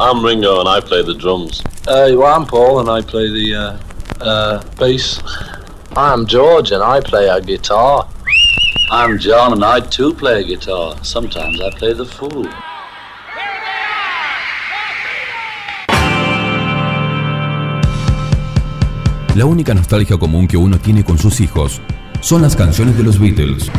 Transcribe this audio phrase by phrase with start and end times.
[0.00, 1.62] I'm Ringo and I play the drums.
[1.86, 5.20] Uh, well, I'm Paul and I play the uh, uh, bass.
[5.96, 8.08] I'm George and I play a guitar.
[8.90, 10.96] I'm John and I too play a guitar.
[11.04, 12.48] Sometimes I play the fool.
[19.34, 21.80] La única nostalgia común que uno tiene con sus hijos
[22.20, 23.70] son las canciones de los Beatles.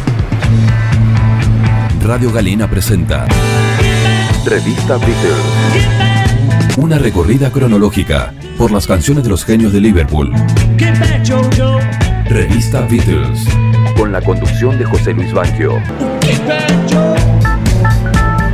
[2.04, 3.28] Radio Galena presenta
[4.46, 6.78] Revista Beatles.
[6.78, 10.34] Una recorrida cronológica por las canciones de los genios de Liverpool.
[12.26, 13.46] Revista Beatles.
[13.98, 15.82] Con la conducción de José Luis Banquio.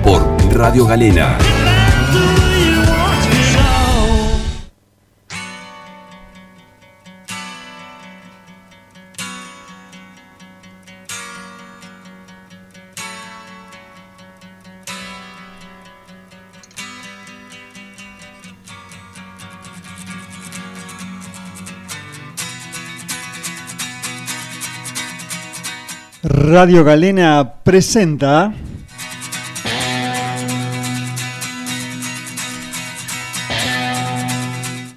[0.04, 1.38] Por Radio Galena.
[26.52, 28.52] Radio Galena presenta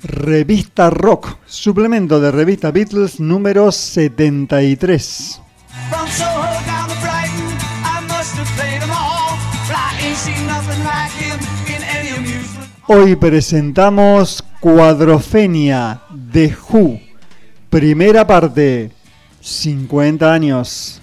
[0.03, 5.43] Revista Rock, suplemento de Revista Beatles número 73.
[12.87, 16.99] Hoy presentamos Cuadrofenia de Who,
[17.69, 19.02] primera parte.
[19.43, 21.01] 50 años.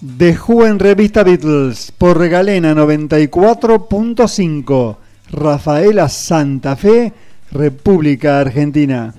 [0.00, 4.96] De en Revista Beatles por Regalena 94.5
[5.30, 7.12] Rafaela Santa Fe,
[7.50, 9.14] República Argentina.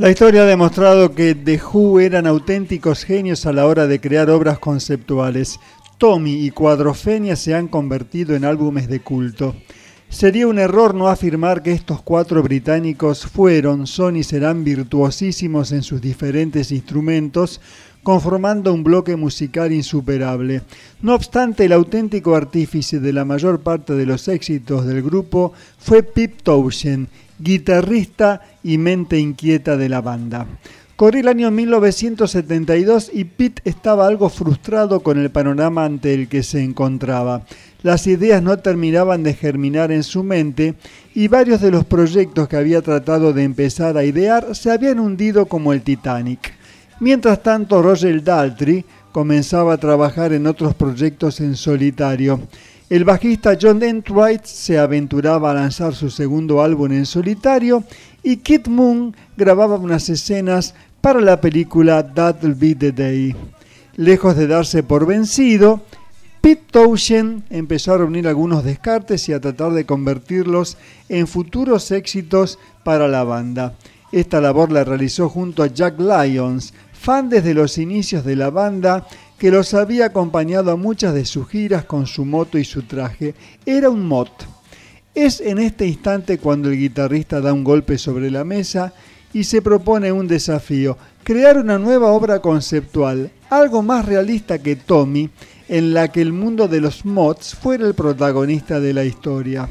[0.00, 4.30] La historia ha demostrado que The Who eran auténticos genios a la hora de crear
[4.30, 5.60] obras conceptuales.
[5.98, 9.54] Tommy y Cuadrofenia se han convertido en álbumes de culto.
[10.08, 15.82] Sería un error no afirmar que estos cuatro británicos fueron, son y serán virtuosísimos en
[15.82, 17.60] sus diferentes instrumentos,
[18.02, 20.62] conformando un bloque musical insuperable.
[21.02, 26.02] No obstante, el auténtico artífice de la mayor parte de los éxitos del grupo fue
[26.02, 27.08] Pip Townshend,
[27.40, 30.46] guitarrista y mente inquieta de la banda.
[31.00, 36.42] Corría el año 1972 y Pete estaba algo frustrado con el panorama ante el que
[36.42, 37.46] se encontraba.
[37.82, 40.74] Las ideas no terminaban de germinar en su mente
[41.14, 45.46] y varios de los proyectos que había tratado de empezar a idear se habían hundido
[45.46, 46.52] como el Titanic.
[47.00, 52.40] Mientras tanto, Roger Daltrey comenzaba a trabajar en otros proyectos en solitario.
[52.90, 57.84] El bajista John Entwright se aventuraba a lanzar su segundo álbum en solitario
[58.24, 63.36] y Kid Moon grababa unas escenas para la película That'll Be the Day.
[63.94, 65.82] Lejos de darse por vencido,
[66.40, 70.76] Pete Townshend empezó a reunir algunos descartes y a tratar de convertirlos
[71.08, 73.76] en futuros éxitos para la banda.
[74.10, 79.06] Esta labor la realizó junto a Jack Lyons, fan desde los inicios de la banda
[79.40, 83.34] que los había acompañado a muchas de sus giras con su moto y su traje.
[83.64, 84.28] Era un mod.
[85.14, 88.92] Es en este instante cuando el guitarrista da un golpe sobre la mesa
[89.32, 95.30] y se propone un desafío, crear una nueva obra conceptual, algo más realista que Tommy,
[95.70, 99.70] en la que el mundo de los mods fuera el protagonista de la historia.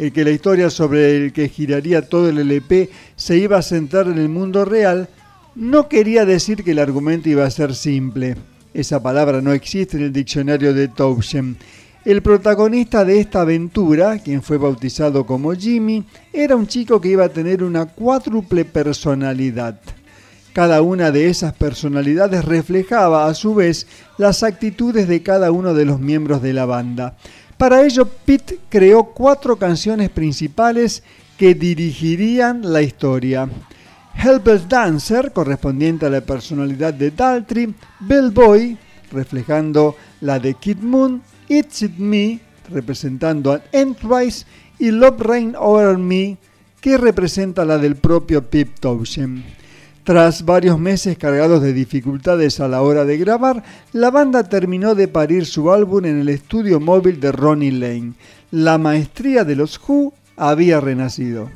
[0.00, 4.08] El que la historia sobre el que giraría todo el LP se iba a centrar
[4.08, 5.08] en el mundo real,
[5.54, 8.36] no quería decir que el argumento iba a ser simple.
[8.72, 11.56] Esa palabra no existe en el diccionario de Towson.
[12.04, 17.24] El protagonista de esta aventura, quien fue bautizado como Jimmy, era un chico que iba
[17.24, 19.78] a tener una cuádruple personalidad.
[20.52, 23.86] Cada una de esas personalidades reflejaba a su vez
[24.18, 27.16] las actitudes de cada uno de los miembros de la banda.
[27.56, 31.02] Para ello, Pete creó cuatro canciones principales
[31.38, 33.48] que dirigirían la historia.
[34.14, 38.78] Helpless Dancer, correspondiente a la personalidad de Daltrey, Bellboy,
[39.10, 42.40] reflejando la de Kid Moon, It's It Me,
[42.70, 44.46] representando a Entrise,
[44.78, 46.36] y Love Rain Over Me,
[46.80, 49.44] que representa la del propio Pip Townshend.
[50.04, 55.06] Tras varios meses cargados de dificultades a la hora de grabar, la banda terminó de
[55.06, 58.14] parir su álbum en el estudio móvil de Ronnie Lane.
[58.50, 61.50] La maestría de los Who había renacido.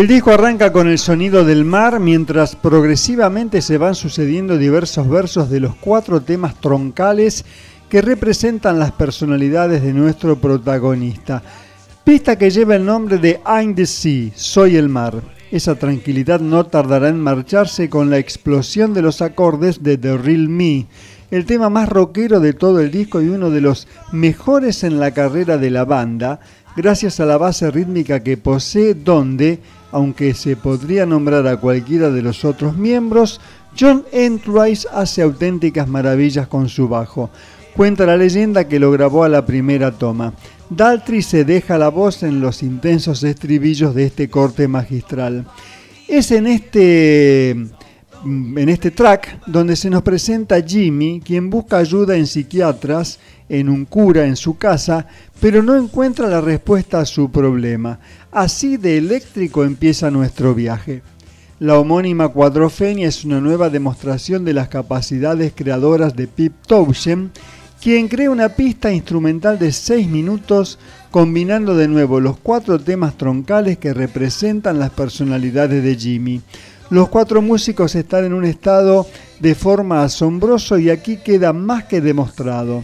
[0.00, 5.50] El disco arranca con el sonido del mar mientras progresivamente se van sucediendo diversos versos
[5.50, 7.44] de los cuatro temas troncales
[7.90, 11.42] que representan las personalidades de nuestro protagonista.
[12.02, 15.20] Pista que lleva el nombre de I'm the Sea, Soy el mar.
[15.50, 20.48] Esa tranquilidad no tardará en marcharse con la explosión de los acordes de The Real
[20.48, 20.86] Me,
[21.30, 25.10] el tema más rockero de todo el disco y uno de los mejores en la
[25.10, 26.40] carrera de la banda,
[26.74, 29.60] gracias a la base rítmica que posee donde,
[29.92, 33.40] aunque se podría nombrar a cualquiera de los otros miembros,
[33.78, 37.30] John Entwistle hace auténticas maravillas con su bajo.
[37.74, 40.34] Cuenta la leyenda que lo grabó a la primera toma.
[40.68, 45.46] Daltrey se deja la voz en los intensos estribillos de este corte magistral.
[46.06, 52.26] Es en este, en este track donde se nos presenta Jimmy, quien busca ayuda en
[52.26, 55.06] psiquiatras, en un cura en su casa,
[55.40, 57.98] pero no encuentra la respuesta a su problema.
[58.32, 61.02] Así de eléctrico empieza nuestro viaje.
[61.58, 67.32] La homónima cuadrofenia es una nueva demostración de las capacidades creadoras de Pip Townshend
[67.80, 70.78] quien crea una pista instrumental de 6 minutos
[71.10, 76.42] combinando de nuevo los cuatro temas troncales que representan las personalidades de Jimmy.
[76.90, 79.06] Los cuatro músicos están en un estado
[79.38, 82.82] de forma asombroso y aquí queda más que demostrado.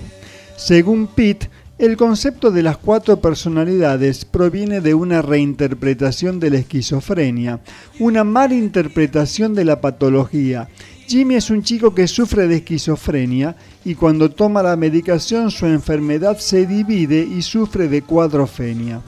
[0.56, 7.60] Según Pete, el concepto de las cuatro personalidades proviene de una reinterpretación de la esquizofrenia,
[7.98, 10.68] una mala interpretación de la patología,
[11.06, 16.38] Jimmy es un chico que sufre de esquizofrenia y cuando toma la medicación su enfermedad
[16.38, 19.02] se divide y sufre de cuadrofenia.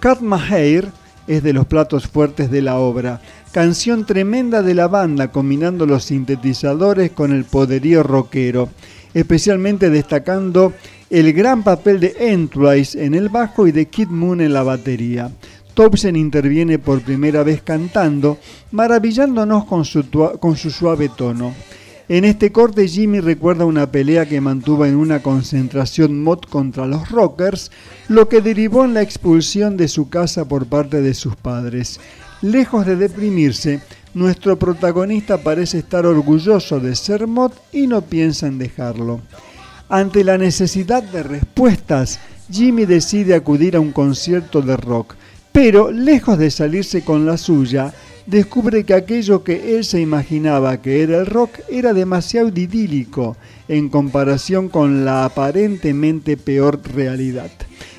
[0.00, 0.88] Cat Mahair
[1.26, 3.20] es de los platos fuertes de la obra,
[3.52, 8.70] canción tremenda de la banda combinando los sintetizadores con el poderío rockero,
[9.12, 10.72] especialmente destacando
[11.10, 15.30] el gran papel de Entwise en el bajo y de Kid Moon en la batería.
[15.74, 18.38] Thompson interviene por primera vez cantando,
[18.72, 20.04] maravillándonos con su,
[20.40, 21.54] con su suave tono.
[22.08, 27.10] En este corte Jimmy recuerda una pelea que mantuvo en una concentración mod contra los
[27.10, 27.70] rockers,
[28.08, 32.00] lo que derivó en la expulsión de su casa por parte de sus padres.
[32.42, 33.80] Lejos de deprimirse,
[34.14, 39.20] nuestro protagonista parece estar orgulloso de ser mod y no piensa en dejarlo.
[39.88, 42.18] Ante la necesidad de respuestas,
[42.50, 45.14] Jimmy decide acudir a un concierto de rock
[45.56, 47.94] pero, lejos de salirse con la suya,
[48.26, 53.88] descubre que aquello que él se imaginaba que era el rock era demasiado idílico en
[53.88, 57.50] comparación con la aparentemente peor realidad.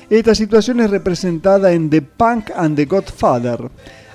[0.08, 3.68] Esta situación es representada en The Punk and the Godfather.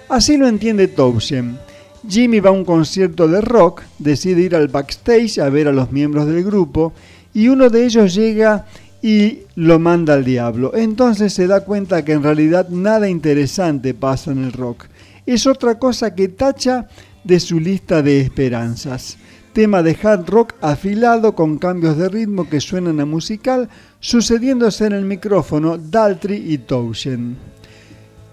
[0.08, 1.60] Así lo entiende Townshend.
[2.08, 5.92] Jimmy va a un concierto de rock, decide ir al backstage a ver a los
[5.92, 6.94] miembros del grupo
[7.34, 8.66] y uno de ellos llega
[9.02, 10.72] y lo manda al diablo.
[10.76, 14.86] Entonces se da cuenta que en realidad nada interesante pasa en el rock.
[15.26, 16.88] Es otra cosa que tacha
[17.24, 19.18] de su lista de esperanzas.
[19.54, 23.70] Tema de hard rock afilado con cambios de ritmo que suenan a musical,
[24.00, 27.38] sucediéndose en el micrófono Daltrey y Townshend.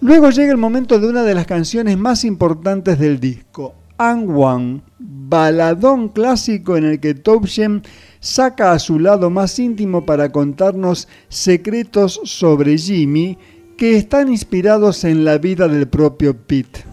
[0.00, 4.80] Luego llega el momento de una de las canciones más importantes del disco, Ang One,
[4.98, 7.86] baladón clásico en el que Townshend
[8.20, 13.38] saca a su lado más íntimo para contarnos secretos sobre Jimmy
[13.76, 16.84] que están inspirados en la vida del propio Pete.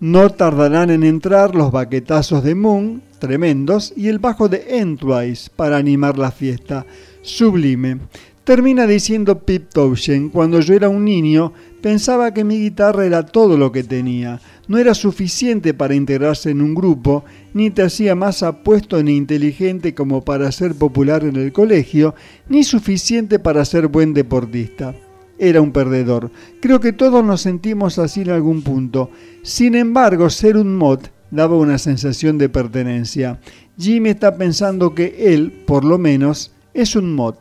[0.00, 5.76] No tardarán en entrar los baquetazos de Moon, tremendos, y el bajo de Entwise para
[5.76, 6.86] animar la fiesta,
[7.22, 7.98] sublime.
[8.44, 13.56] Termina diciendo Pete Townshend, cuando yo era un niño pensaba que mi guitarra era todo
[13.56, 14.40] lo que tenía,
[14.70, 19.94] no era suficiente para integrarse en un grupo, ni te hacía más apuesto ni inteligente
[19.96, 22.14] como para ser popular en el colegio,
[22.48, 24.94] ni suficiente para ser buen deportista.
[25.40, 26.30] Era un perdedor.
[26.60, 29.10] Creo que todos nos sentimos así en algún punto.
[29.42, 31.00] Sin embargo, ser un mod
[31.32, 33.40] daba una sensación de pertenencia.
[33.76, 37.34] Jimmy está pensando que él, por lo menos, es un mod.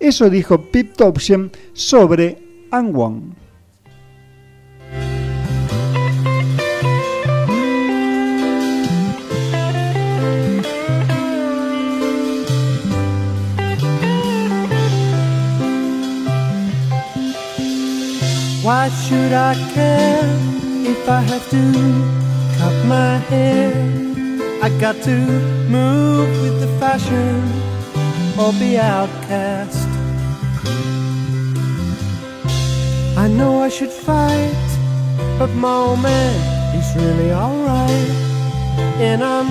[0.00, 3.43] Eso dijo Pip Topshen sobre Angwon.
[18.64, 20.24] Why should I care
[20.90, 21.62] if I have to
[22.56, 23.74] cut my hair?
[24.62, 25.18] I got to
[25.68, 27.44] move with the fashion
[28.40, 29.86] or be outcast.
[33.18, 34.68] I know I should fight,
[35.38, 38.10] but my old man is really alright.
[38.98, 39.50] And I'm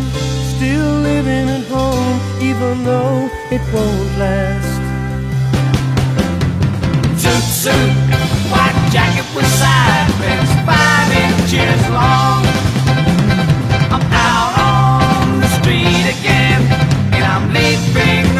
[0.55, 4.81] still living at home, even though it won't last.
[7.21, 8.12] Toot, toot
[8.93, 12.45] jacket with side bends five inches long.
[13.89, 16.61] I'm out on the street again,
[17.11, 18.37] and I'm leaping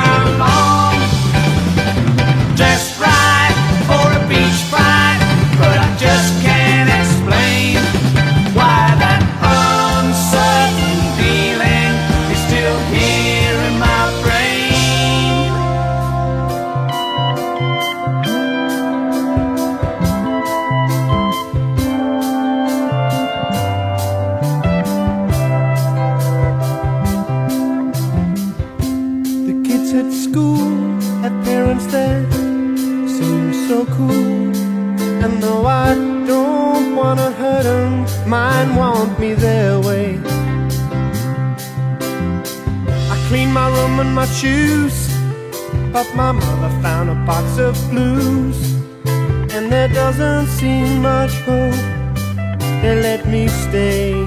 [44.34, 44.96] shoes.
[45.92, 48.58] But my mother found a box of blues,
[49.54, 51.76] and there doesn't seem much hope.
[52.82, 54.23] They let me stay.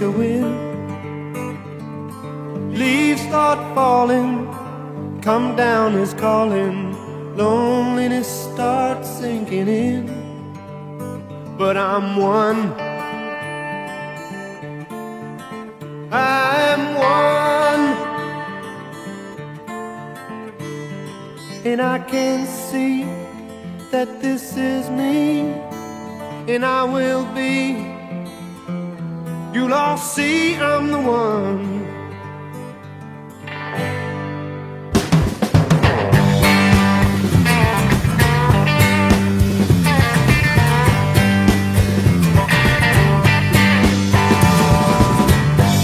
[0.00, 0.46] To win.
[2.72, 4.48] Leaves start falling,
[5.20, 6.96] come down is calling.
[7.36, 10.06] Loneliness starts sinking in,
[11.58, 12.72] but I'm one.
[16.10, 17.84] I'm one.
[21.66, 23.04] And I can see
[23.90, 25.40] that this is me,
[26.48, 27.89] and I will be.
[29.52, 31.80] You'll all see I'm the one.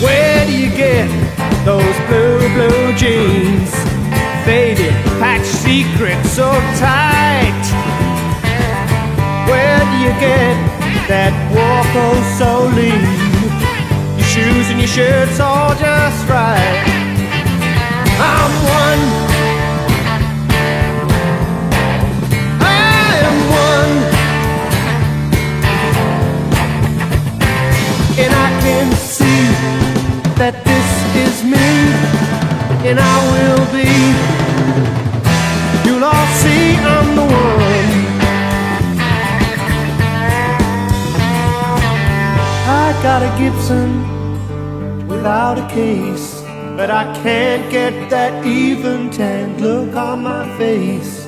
[0.01, 1.09] Where do you get
[1.65, 3.75] those blue, blue jeans?
[4.45, 7.65] Faded, patch secret so tight.
[9.51, 10.55] Where do you get
[11.09, 13.36] that Warco so lean?
[14.37, 16.85] Shoes and your shirts all just right.
[18.21, 19.03] I'm one.
[22.61, 23.95] I am one.
[28.23, 29.43] and I can see
[30.41, 30.89] that this
[31.25, 31.69] is me,
[32.89, 33.89] and I will be.
[35.85, 37.91] You'll all see I'm the one.
[42.69, 44.06] I got a Gibson
[45.77, 46.41] case,
[46.79, 51.27] but I can't get that even tanned look on my face.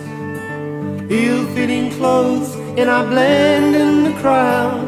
[1.10, 4.86] Ill-fitting clothes, and I blend in the crowd.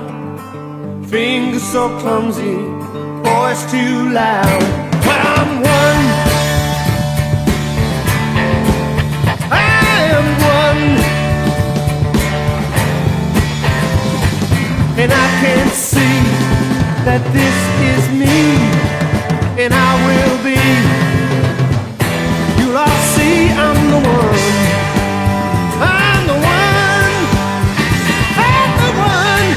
[1.10, 2.56] Fingers so clumsy,
[3.28, 4.62] voice too loud.
[5.06, 6.02] But I'm one.
[9.52, 9.64] I
[10.16, 10.26] am
[10.62, 10.84] one.
[15.02, 16.18] And I can't see
[17.06, 17.58] that this
[17.92, 18.36] is me,
[19.62, 20.56] and I will be.
[22.58, 24.38] You'll all see I'm the one.
[25.82, 27.16] I'm the one.
[28.38, 29.56] I'm the one.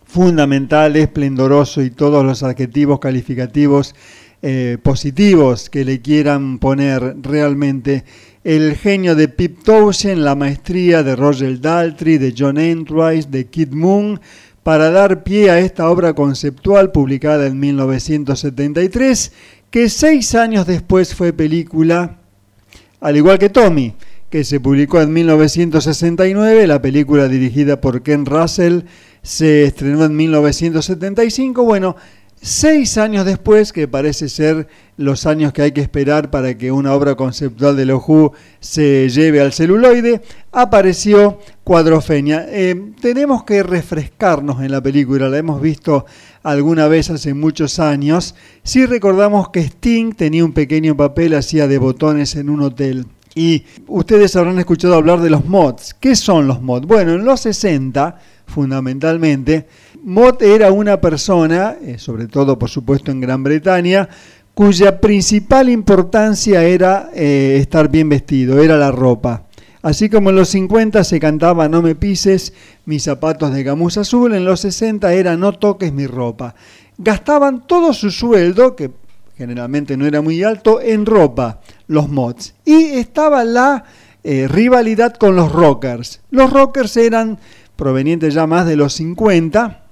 [0.06, 3.95] fundamental, esplendoroso y todos los adjetivos calificativos
[4.41, 8.06] eh, positivos que le quieran poner realmente.
[8.45, 13.74] El genio de Pip Townsend, la maestría de Roger Daltrey, de John Entwistle, de Kid
[13.74, 14.19] Moon,
[14.63, 19.32] para dar pie a esta obra conceptual publicada en 1973,
[19.72, 22.17] que seis años después fue película,
[23.00, 23.93] al igual que Tommy,
[24.30, 28.82] que se publicó en 1969, la película dirigida por Ken Russell
[29.22, 31.95] se estrenó en 1975, bueno,
[32.41, 36.93] Seis años después, que parece ser los años que hay que esperar para que una
[36.93, 40.21] obra conceptual de Who se lleve al celuloide,
[40.54, 42.45] apareció Cuadrofenia.
[42.47, 46.06] Eh, tenemos que refrescarnos en la película, la hemos visto
[46.41, 48.36] alguna vez hace muchos años.
[48.63, 53.06] Si recordamos que Sting tenía un pequeño papel, hacía de botones en un hotel.
[53.36, 55.93] Y ustedes habrán escuchado hablar de los mods.
[55.93, 56.88] ¿Qué son los mods?
[56.88, 59.67] Bueno, en los 60, fundamentalmente,
[60.04, 64.08] Mott era una persona, eh, sobre todo por supuesto en Gran Bretaña,
[64.54, 69.43] cuya principal importancia era eh, estar bien vestido, era la ropa.
[69.81, 72.54] Así como en los 50 se cantaba No me pises,
[72.85, 76.56] mis zapatos de gamuza azul, en los 60 era No toques mi ropa.
[76.97, 78.91] Gastaban todo su sueldo, que
[79.37, 82.56] generalmente no era muy alto, en ropa, los mods.
[82.65, 83.85] Y estaba la
[84.23, 86.21] eh, rivalidad con los rockers.
[86.29, 87.39] Los rockers eran
[87.77, 89.83] provenientes ya más de los 50,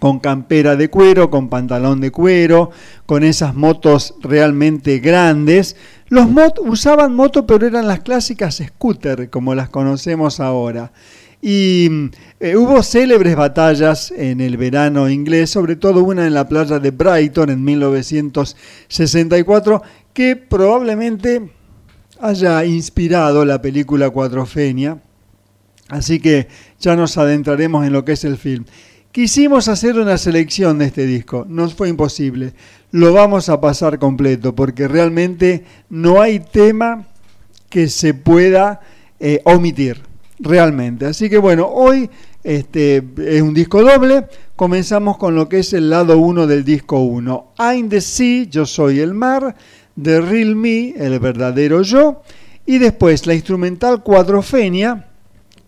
[0.00, 2.70] con campera de cuero, con pantalón de cuero,
[3.06, 5.76] con esas motos realmente grandes.
[6.08, 10.90] Los mod usaban moto, pero eran las clásicas scooter, como las conocemos ahora.
[11.42, 11.88] Y
[12.40, 16.90] eh, hubo célebres batallas en el verano inglés, sobre todo una en la playa de
[16.90, 19.82] Brighton en 1964,
[20.12, 21.50] que probablemente
[22.20, 25.00] haya inspirado la película Cuatrofenia.
[25.88, 26.48] Así que
[26.78, 28.64] ya nos adentraremos en lo que es el film.
[29.12, 32.52] Quisimos hacer una selección de este disco, nos fue imposible.
[32.92, 37.08] Lo vamos a pasar completo porque realmente no hay tema
[37.68, 38.80] que se pueda
[39.18, 40.00] eh, omitir,
[40.38, 41.06] realmente.
[41.06, 42.08] Así que bueno, hoy
[42.44, 44.26] este, es un disco doble.
[44.54, 47.54] Comenzamos con lo que es el lado 1 del disco 1.
[47.58, 49.56] I'm the Sea, yo soy el mar,
[50.00, 52.22] The Real Me, el verdadero yo.
[52.64, 55.08] Y después la instrumental Cuadrofenia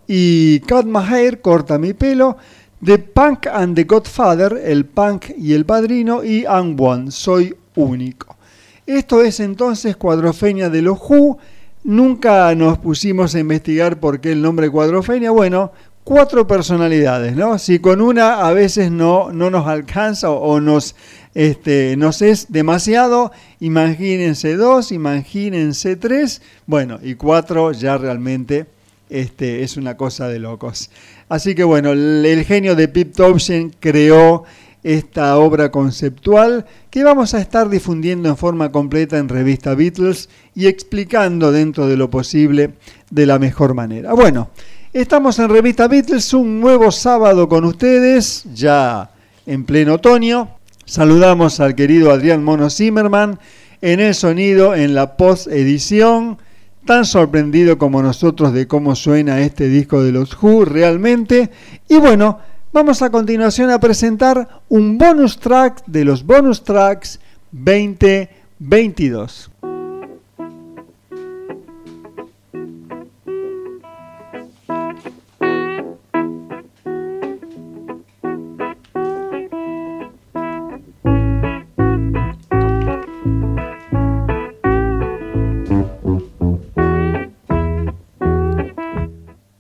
[0.07, 2.37] y Cut My Hair, corta mi pelo
[2.85, 8.37] The Punk and the Godfather, el punk y el padrino, y I'm One, soy único.
[8.85, 11.39] Esto es entonces Cuadrofenia de los Who.
[11.85, 15.31] Nunca nos pusimos a investigar por qué el nombre Cuadrofenia.
[15.31, 15.71] Bueno,
[16.03, 17.57] cuatro personalidades, ¿no?
[17.61, 20.97] Si con una a veces no, no nos alcanza o, nos,
[21.35, 23.31] este, nos es demasiado,
[23.61, 28.67] imagínense dos, imagínense tres, bueno, y cuatro ya realmente
[29.13, 30.91] este, es una cosa de locos.
[31.29, 34.45] Así que bueno, el, genio de Pip Townsend creó
[34.83, 40.67] esta obra conceptual que vamos a estar difundiendo en forma completa en revista Beatles y
[40.67, 42.73] explicando dentro de lo posible
[43.11, 44.15] de la mejor manera.
[44.15, 44.51] Bueno,
[44.93, 49.13] estamos en revista Beatles un nuevo sábado con ustedes, ya
[49.47, 50.57] en pleno otoño.
[50.85, 53.39] Saludamos al querido Adrián Mono Zimmerman
[53.83, 56.39] en el sonido, en la post edición
[56.85, 61.51] tan sorprendido como nosotros de cómo suena este disco de los Who realmente.
[61.89, 62.39] Y bueno,
[62.73, 67.21] vamos a continuación a presentar un bonus track de los bonus tracks
[67.53, 69.51] 2022.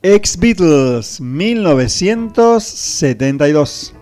[0.05, 3.95] Ex Beatles 1972.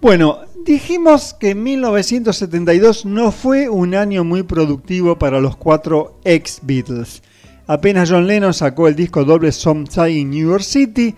[0.00, 7.24] Bueno, dijimos que 1972 no fue un año muy productivo para los cuatro ex Beatles.
[7.66, 11.16] Apenas John Lennon sacó el disco doble Sometime in New York City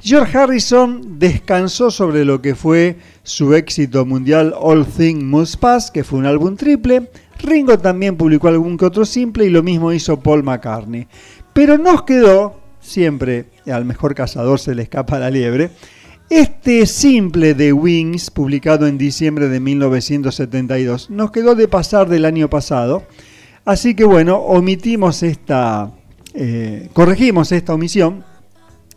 [0.00, 6.04] George Harrison descansó sobre lo que fue su éxito mundial All Things Must Pass, que
[6.04, 7.10] fue un álbum triple.
[7.40, 11.08] Ringo también publicó algún que otro simple y lo mismo hizo Paul McCartney.
[11.52, 15.70] Pero nos quedó, siempre al mejor cazador se le escapa la liebre,
[16.30, 22.48] este simple de Wings, publicado en diciembre de 1972, nos quedó de pasar del año
[22.48, 23.02] pasado.
[23.64, 25.90] Así que bueno, omitimos esta,
[26.34, 28.24] eh, corregimos esta omisión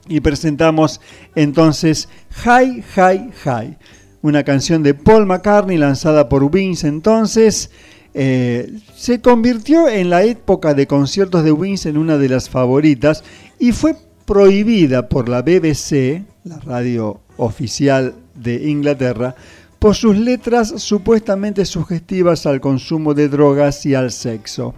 [0.08, 1.00] y presentamos
[1.36, 2.10] entonces
[2.46, 3.78] Hi, Hi, Hi,
[4.22, 7.72] una canción de Paul McCartney lanzada por Wings entonces.
[8.14, 13.24] Eh, se convirtió en la época de conciertos de Wings en una de las favoritas
[13.58, 13.96] y fue
[14.26, 19.36] prohibida por la BBC, la radio oficial de Inglaterra,
[19.80, 24.76] por sus letras supuestamente sugestivas al consumo de drogas y al sexo.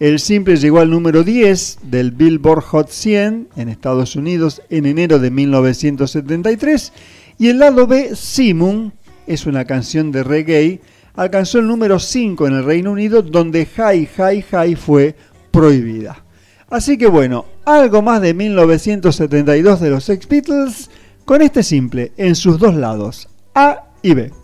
[0.00, 5.18] El simple llegó al número 10 del Billboard Hot 100 en Estados Unidos en enero
[5.18, 6.94] de 1973
[7.38, 8.94] y el lado B, Simon,
[9.26, 10.80] es una canción de reggae,
[11.14, 15.16] alcanzó el número 5 en el Reino Unido donde Hi Hi Hi fue
[15.50, 16.24] prohibida.
[16.70, 20.90] Así que bueno, algo más de 1972 de los Sex Beatles
[21.26, 24.39] con este simple en sus dos lados, A y B.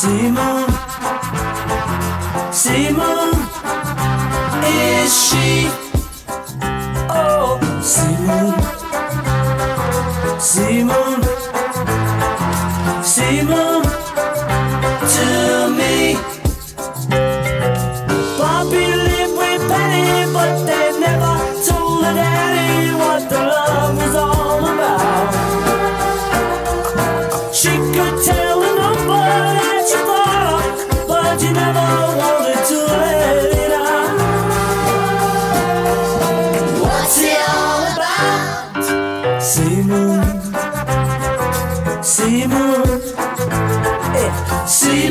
[0.00, 0.68] sea moon,
[2.52, 3.30] sea moon.
[4.62, 5.68] Is she?
[7.10, 8.54] Oh, sea moon,
[10.38, 11.20] sea moon,
[13.02, 13.82] sea moon
[15.14, 15.26] to
[15.76, 16.37] me.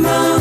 [0.06, 0.37] Eh,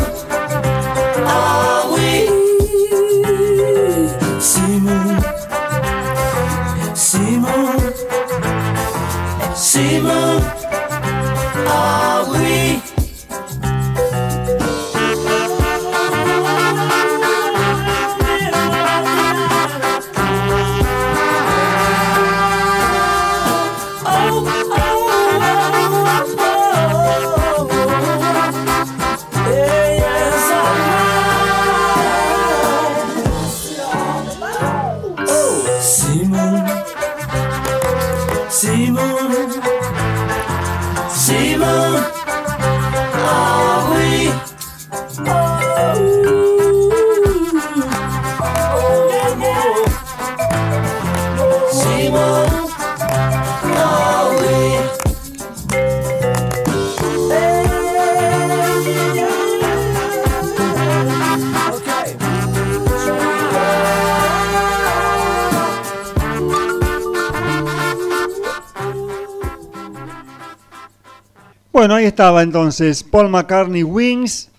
[71.87, 74.49] Bueno, ahí estaba entonces Paul McCartney Wings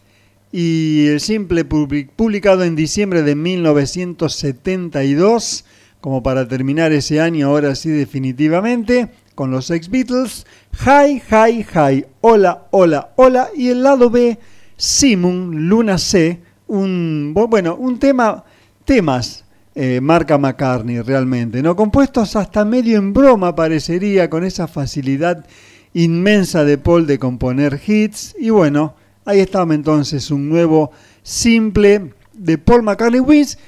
[0.50, 5.66] y el simple public- publicado en diciembre de 1972,
[6.00, 10.46] como para terminar ese año ahora sí definitivamente, con los ex Beatles,
[10.86, 14.38] Hi, Hi, Hi, Hola, Hola, Hola, y el lado B,
[14.78, 18.42] Simon, Luna C, un, bu- bueno, un tema,
[18.86, 21.76] temas, eh, marca McCartney realmente, ¿no?
[21.76, 25.44] Compuestos hasta medio en broma parecería, con esa facilidad
[25.94, 28.34] inmensa de Paul de componer hits.
[28.38, 30.90] Y bueno, ahí estaba entonces un nuevo
[31.22, 33.58] simple de Paul McCartney Wings,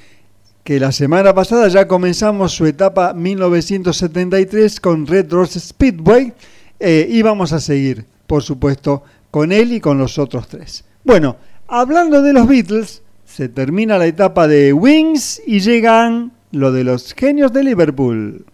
[0.63, 6.33] que la semana pasada ya comenzamos su etapa 1973 con Red Rose Speedway
[6.79, 10.83] eh, y vamos a seguir, por supuesto, con él y con los otros tres.
[11.03, 16.83] Bueno, hablando de los Beatles, se termina la etapa de Wings y llegan lo de
[16.83, 18.45] los genios de Liverpool.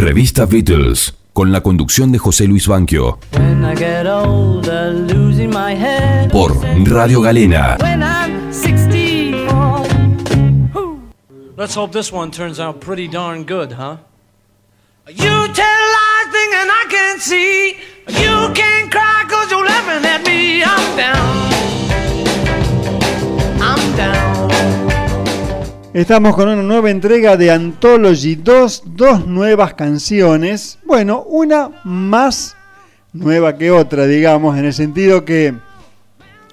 [0.00, 5.74] Revista Beatles, con la conducción de José Luis Banquio, When I get older, losing my
[5.76, 6.30] head.
[6.30, 7.76] por Radio Galena.
[7.78, 9.86] When I'm 64.
[11.54, 13.98] Let's hope this one turns out pretty darn good, huh?
[15.06, 15.16] You
[15.52, 17.76] tell lies thinking I can't see.
[18.08, 20.62] You can't cry cause you're laughing at me.
[20.64, 21.50] I'm down.
[23.60, 24.89] I'm down.
[25.92, 30.78] Estamos con una nueva entrega de Anthology 2, dos nuevas canciones.
[30.86, 32.56] Bueno, una más
[33.12, 35.52] nueva que otra, digamos, en el sentido que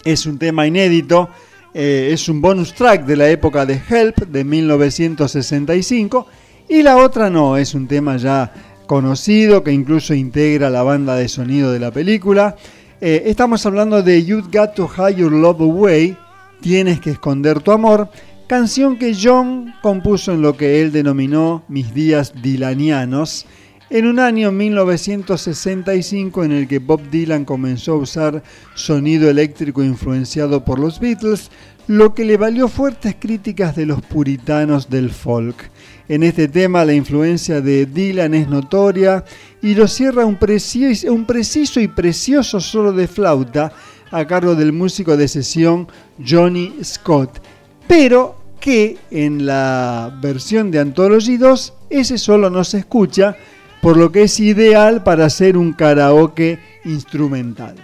[0.04, 1.30] Es un tema inédito,
[1.76, 6.26] eh, es un bonus track de la época de Help de 1965
[6.68, 8.52] y la otra no, es un tema ya
[8.88, 12.56] conocido que incluso integra la banda de sonido de la película.
[13.00, 16.18] Eh, estamos hablando de You've Got to Hide Your Love Away,
[16.60, 18.10] Tienes que esconder tu amor,
[18.48, 23.46] canción que John compuso en lo que él denominó Mis días dilanianos,
[23.90, 28.44] en un año 1965 en el que Bob Dylan comenzó a usar
[28.74, 31.52] sonido eléctrico influenciado por los Beatles,
[31.88, 35.70] lo que le valió fuertes críticas de los puritanos del folk.
[36.08, 39.26] En este tema la influencia de Dylan es notoria
[39.62, 43.74] y lo cierra un preciso, un preciso y precioso solo de flauta
[44.12, 45.88] a cargo del músico de sesión
[46.26, 47.42] Johnny Scott,
[47.88, 53.36] pero que en la versión de Anthology 2 ese solo no se escucha,
[53.82, 57.76] por lo que es ideal para hacer un karaoke instrumental.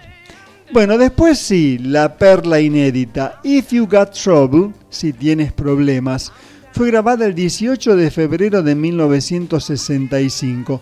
[0.72, 6.32] Bueno, después sí, la perla inédita If You Got Trouble, si tienes problemas,
[6.72, 10.80] fue grabada el 18 de febrero de 1965.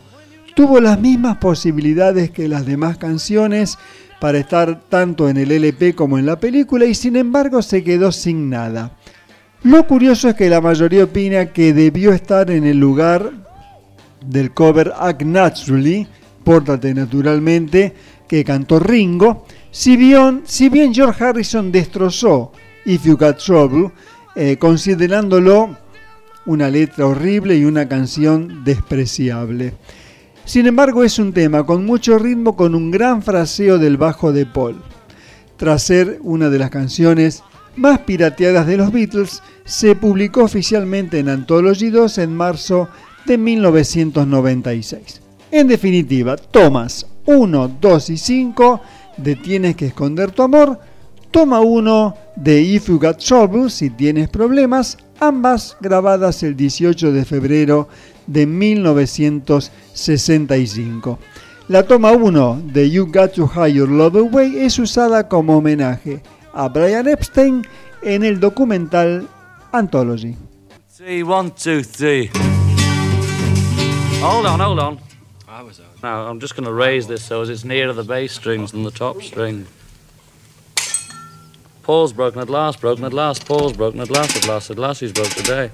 [0.57, 3.77] Tuvo las mismas posibilidades que las demás canciones
[4.19, 8.13] para estar tanto en el LP como en la película y sin embargo se quedó
[8.13, 8.97] sin nada.
[9.65, 13.31] Lo curioso es que la mayoría opina que debió estar en el lugar
[14.27, 16.05] del cover Act Naturally,
[16.43, 17.95] Pórtate Naturalmente,
[18.27, 22.51] que cantó Ringo, si bien, si bien George Harrison destrozó
[22.85, 23.93] If You Got Trouble,
[24.35, 25.77] eh, considerándolo
[26.45, 29.75] una letra horrible y una canción despreciable.
[30.45, 34.45] Sin embargo, es un tema con mucho ritmo, con un gran fraseo del bajo de
[34.45, 34.83] Paul.
[35.57, 37.45] Tras ser una de las canciones
[37.77, 42.89] más pirateadas de los Beatles, se publicó oficialmente en Anthology 2 en marzo
[43.27, 45.21] de 1996.
[45.51, 48.81] En definitiva, tomas 1, 2 y 5
[49.17, 50.81] de Tienes que esconder tu amor,
[51.31, 57.25] toma 1 de If You Got Trouble, si tienes problemas, ambas grabadas el 18 de
[57.25, 57.87] febrero
[58.27, 61.21] de 1965.
[61.69, 66.23] La toma 1 de You Got to Hide Your Love Away es usada como homenaje
[66.55, 67.67] a Brian Epstein
[68.03, 69.29] en el documental
[69.73, 70.37] Anthology.
[70.89, 72.31] Three, one, two, three.
[74.21, 74.99] Hold on, hold on.
[76.03, 78.83] Now, I'm just going to raise this so as it's nearer the bass strings than
[78.83, 79.67] the top string.
[81.83, 85.01] Paul's broken at last, broken at last, Paul's broken at last, at last, at last,
[85.01, 85.71] he's broke today.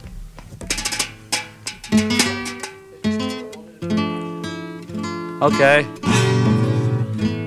[5.40, 5.84] Okay.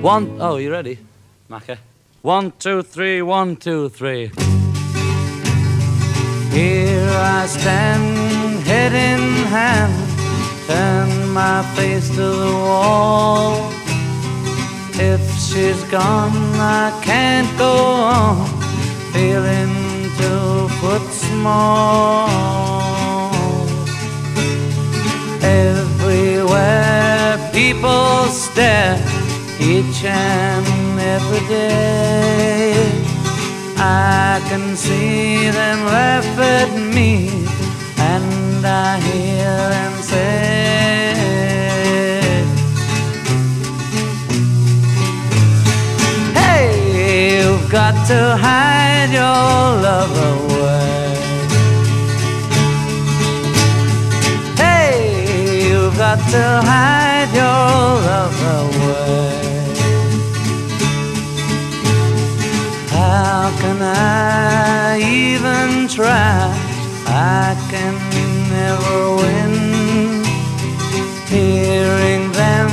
[0.00, 0.98] One, oh, you ready,
[1.50, 1.78] Macca?
[2.22, 4.30] One, two, three, one, two, three.
[6.52, 9.92] Here I stand, head in hand,
[10.68, 13.72] turn my face to the wall.
[14.94, 18.46] If she's gone, I can't go on,
[19.12, 22.28] feeling two foot small.
[25.42, 28.96] Everywhere people stare,
[29.58, 33.02] each and every day.
[33.76, 37.28] I can see them laugh at me,
[37.98, 41.14] and I hear them say,
[46.40, 46.70] Hey,
[47.40, 51.16] you've got to hide your love away.
[54.56, 57.72] Hey, you've got to hide your
[58.08, 59.31] love away.
[63.62, 66.50] Can I even try?
[67.06, 67.94] I can
[68.58, 69.54] never win.
[71.28, 72.70] Hearing them,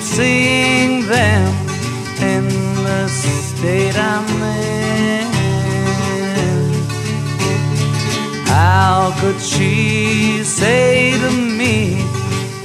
[0.00, 1.50] seeing them
[2.32, 2.46] in
[2.86, 4.28] the state I'm
[4.62, 5.26] in.
[8.46, 11.76] How could she say to me,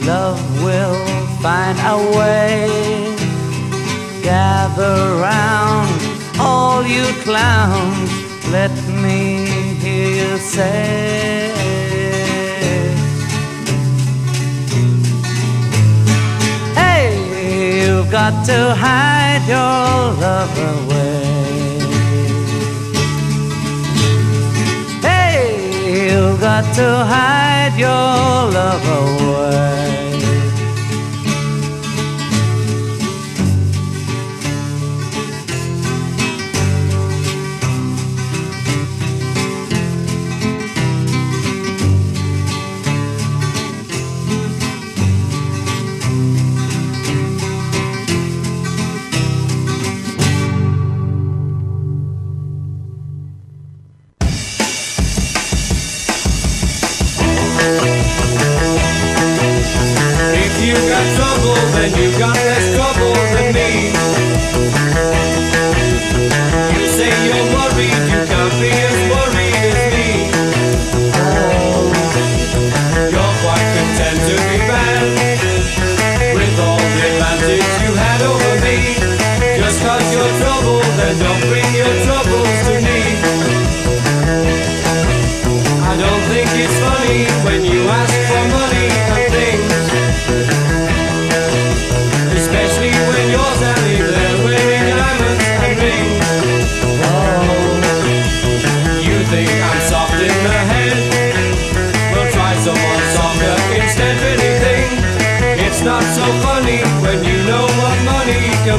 [0.05, 1.03] Love will
[1.41, 2.70] find a way?
[4.22, 5.95] Gather round
[6.76, 8.11] all you clowns,
[8.51, 9.45] let me
[9.82, 11.53] hear you say.
[16.82, 17.07] Hey,
[17.80, 19.88] you've got to hide your
[20.26, 21.80] love away.
[25.09, 25.43] Hey,
[25.95, 29.84] you've got to hide your love away.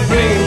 [0.04, 0.45] Bring.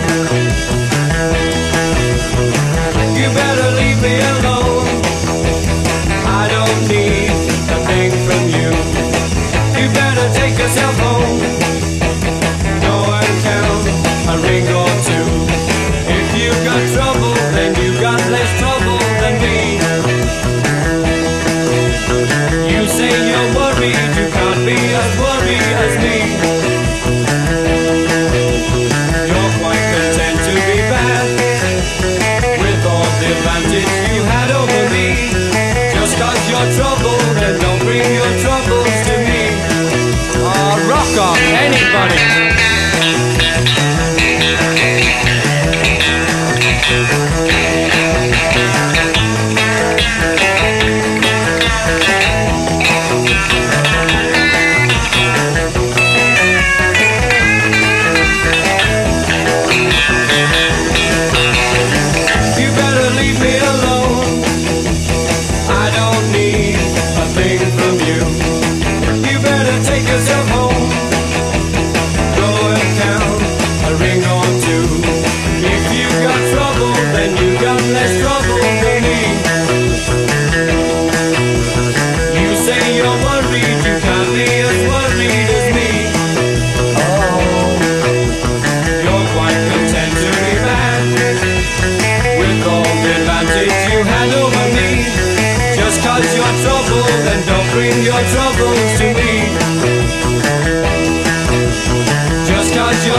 [102.46, 103.16] Just your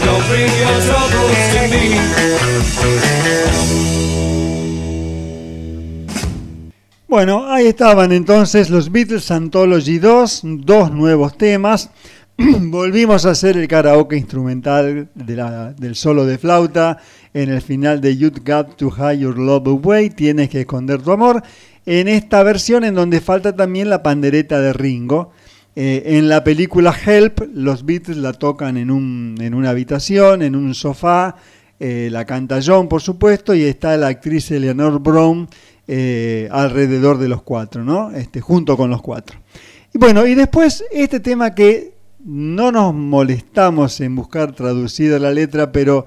[0.00, 1.84] don't bring your troubles to me.
[7.06, 11.90] Bueno, ahí estaban entonces los Beatles Anthology 2, dos nuevos temas.
[12.36, 16.98] Volvimos a hacer el karaoke instrumental del solo de flauta
[17.34, 21.10] en el final de You've Got to Hide Your Love Away, Tienes que esconder tu
[21.12, 21.42] amor,
[21.84, 25.32] en esta versión en donde falta también la pandereta de Ringo.
[25.76, 30.54] Eh, en la película Help, los Beatles la tocan en, un- en una habitación, en
[30.54, 31.34] un sofá,
[31.80, 35.48] eh, la canta John, por supuesto, y está la actriz Eleanor Brown
[35.88, 38.12] eh, alrededor de los cuatro, ¿no?
[38.12, 39.38] Este, junto con los cuatro.
[39.92, 41.92] Y bueno, y después este tema que
[42.24, 46.06] no nos molestamos en buscar traducida la letra, pero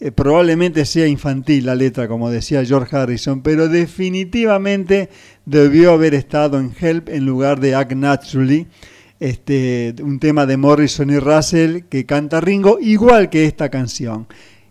[0.00, 5.08] eh, probablemente sea infantil la letra, como decía George Harrison, pero definitivamente
[5.46, 8.66] debió haber estado en Help en lugar de Act Naturally.
[9.20, 14.26] Este, un tema de Morrison y Russell que canta Ringo, igual que esta canción.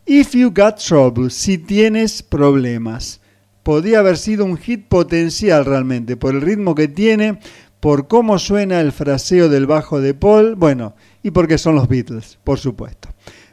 [0.05, 3.21] If You Got Trouble, si tienes problemas.
[3.63, 7.39] Podría haber sido un hit potencial realmente, por el ritmo que tiene,
[7.79, 12.37] por cómo suena el fraseo del bajo de Paul, bueno, y porque son los Beatles,
[12.43, 13.07] por supuesto.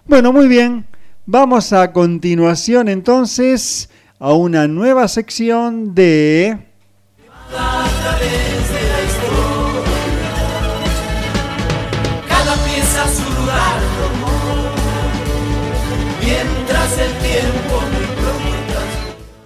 [0.06, 0.86] Bueno, muy bien,
[1.26, 6.58] vamos a continuación entonces a una nueva sección de...
[12.28, 13.80] Cada pieza a su lugar.
[16.22, 18.80] Mientras el tiempo me pregunta.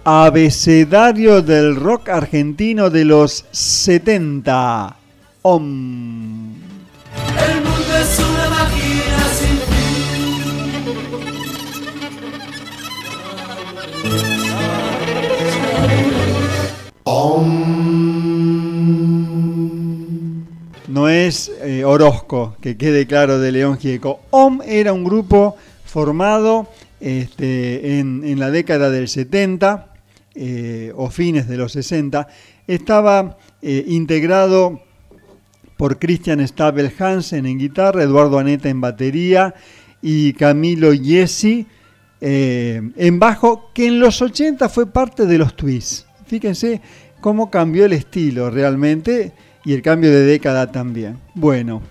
[0.04, 4.96] Abecedario del rock argentino de los 70.
[5.42, 6.43] Om.
[20.88, 24.20] No es eh, Orozco, que quede claro de León Gieco.
[24.30, 26.66] OM era un grupo formado
[27.00, 29.92] este, en, la década del 70
[30.34, 32.26] eh, o fines de los 60.
[32.66, 34.80] Estaba eh, integrado
[35.76, 39.54] por Christian Stabel Hansen en guitarra, Eduardo Aneta en batería
[40.00, 41.66] y Camilo Yesi
[42.20, 46.06] en bajo, que en los 80 fue parte de los Twists.
[46.26, 46.80] Fíjense
[47.20, 49.32] cómo cambió el estilo realmente
[49.64, 51.18] y el cambio de década también.
[51.34, 51.82] Bueno,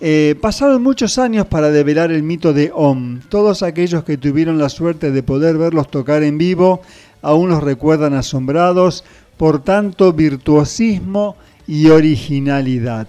[0.00, 3.20] eh, pasaron muchos años para develar el mito de Om.
[3.28, 6.82] Todos aquellos que tuvieron la suerte de poder verlos tocar en vivo
[7.20, 9.04] aún los recuerdan asombrados
[9.36, 11.36] por tanto virtuosismo
[11.66, 13.08] y originalidad.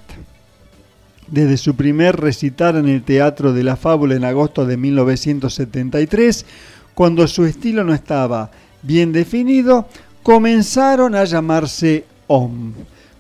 [1.28, 6.46] Desde su primer recital en el Teatro de la Fábula en agosto de 1973,
[6.96, 8.50] cuando su estilo no estaba
[8.82, 9.88] bien definido,
[10.24, 12.74] comenzaron a llamarse OM.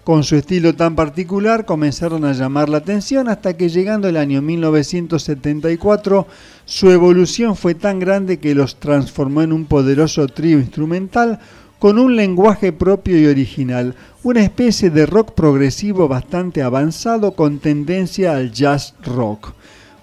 [0.03, 4.41] Con su estilo tan particular comenzaron a llamar la atención hasta que llegando el año
[4.41, 6.25] 1974
[6.65, 11.39] su evolución fue tan grande que los transformó en un poderoso trío instrumental
[11.79, 18.35] con un lenguaje propio y original, una especie de rock progresivo bastante avanzado con tendencia
[18.35, 19.53] al jazz rock.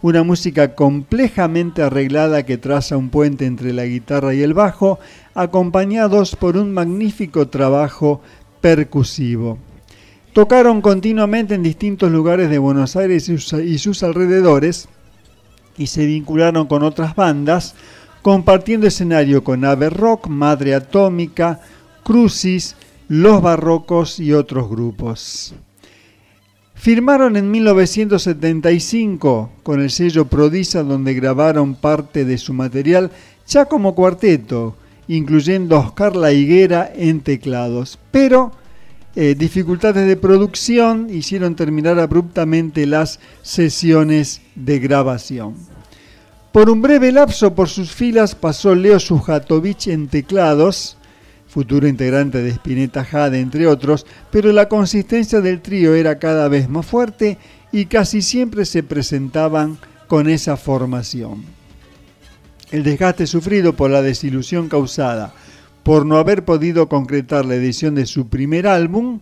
[0.02, 5.00] una música complejamente arreglada que traza un puente entre la guitarra y el bajo,
[5.36, 8.22] acompañados por un magnífico trabajo
[8.62, 9.58] percusivo.
[10.32, 14.88] Tocaron continuamente en distintos lugares de Buenos Aires y sus, alrededores
[15.76, 17.74] y se vincularon con otras bandas,
[18.22, 21.60] compartiendo escenario con Ave Rock, Madre Atómica,
[22.02, 22.76] Crucis,
[23.08, 25.54] Los Barrocos y otros grupos.
[26.74, 33.10] Firmaron en 1975 con el sello Prodisa donde grabaron parte de su material
[33.46, 34.76] ya como cuarteto,
[35.08, 37.98] incluyendo Oscar La Higuera en teclados.
[38.10, 38.52] Pero
[39.14, 45.54] eh, dificultades de producción hicieron terminar abruptamente las sesiones de grabación.
[46.52, 50.96] Por un breve lapso por sus filas pasó Leo Sujatovich en teclados,
[51.48, 56.68] futuro integrante de Spinetta Jade, entre otros, pero la consistencia del trío era cada vez
[56.68, 57.38] más fuerte
[57.72, 59.78] y casi siempre se presentaban
[60.08, 61.55] con esa formación.
[62.70, 65.32] El desgaste sufrido por la desilusión causada
[65.86, 69.20] por no haber podido concretar la edición de su primer álbum,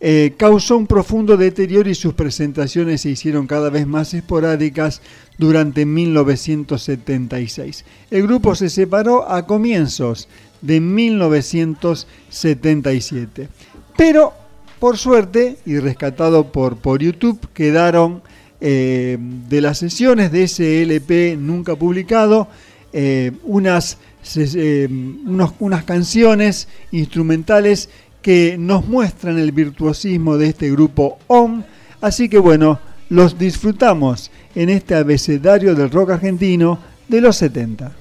[0.00, 5.02] eh, causó un profundo deterioro y sus presentaciones se hicieron cada vez más esporádicas
[5.36, 7.84] durante 1976.
[8.10, 10.26] El grupo se separó a comienzos
[10.62, 13.48] de 1977.
[13.94, 14.32] Pero,
[14.78, 18.22] por suerte, y rescatado por, por YouTube, quedaron
[18.62, 22.48] eh, de las sesiones de ese LP nunca publicado
[22.92, 23.98] eh, unas,
[24.36, 27.88] eh, unos- unas canciones instrumentales
[28.22, 31.62] que nos muestran el virtuosismo de este grupo OM.
[32.00, 32.78] Así que bueno,
[33.08, 36.78] los disfrutamos en este abecedario del rock argentino
[37.08, 37.92] de los 70.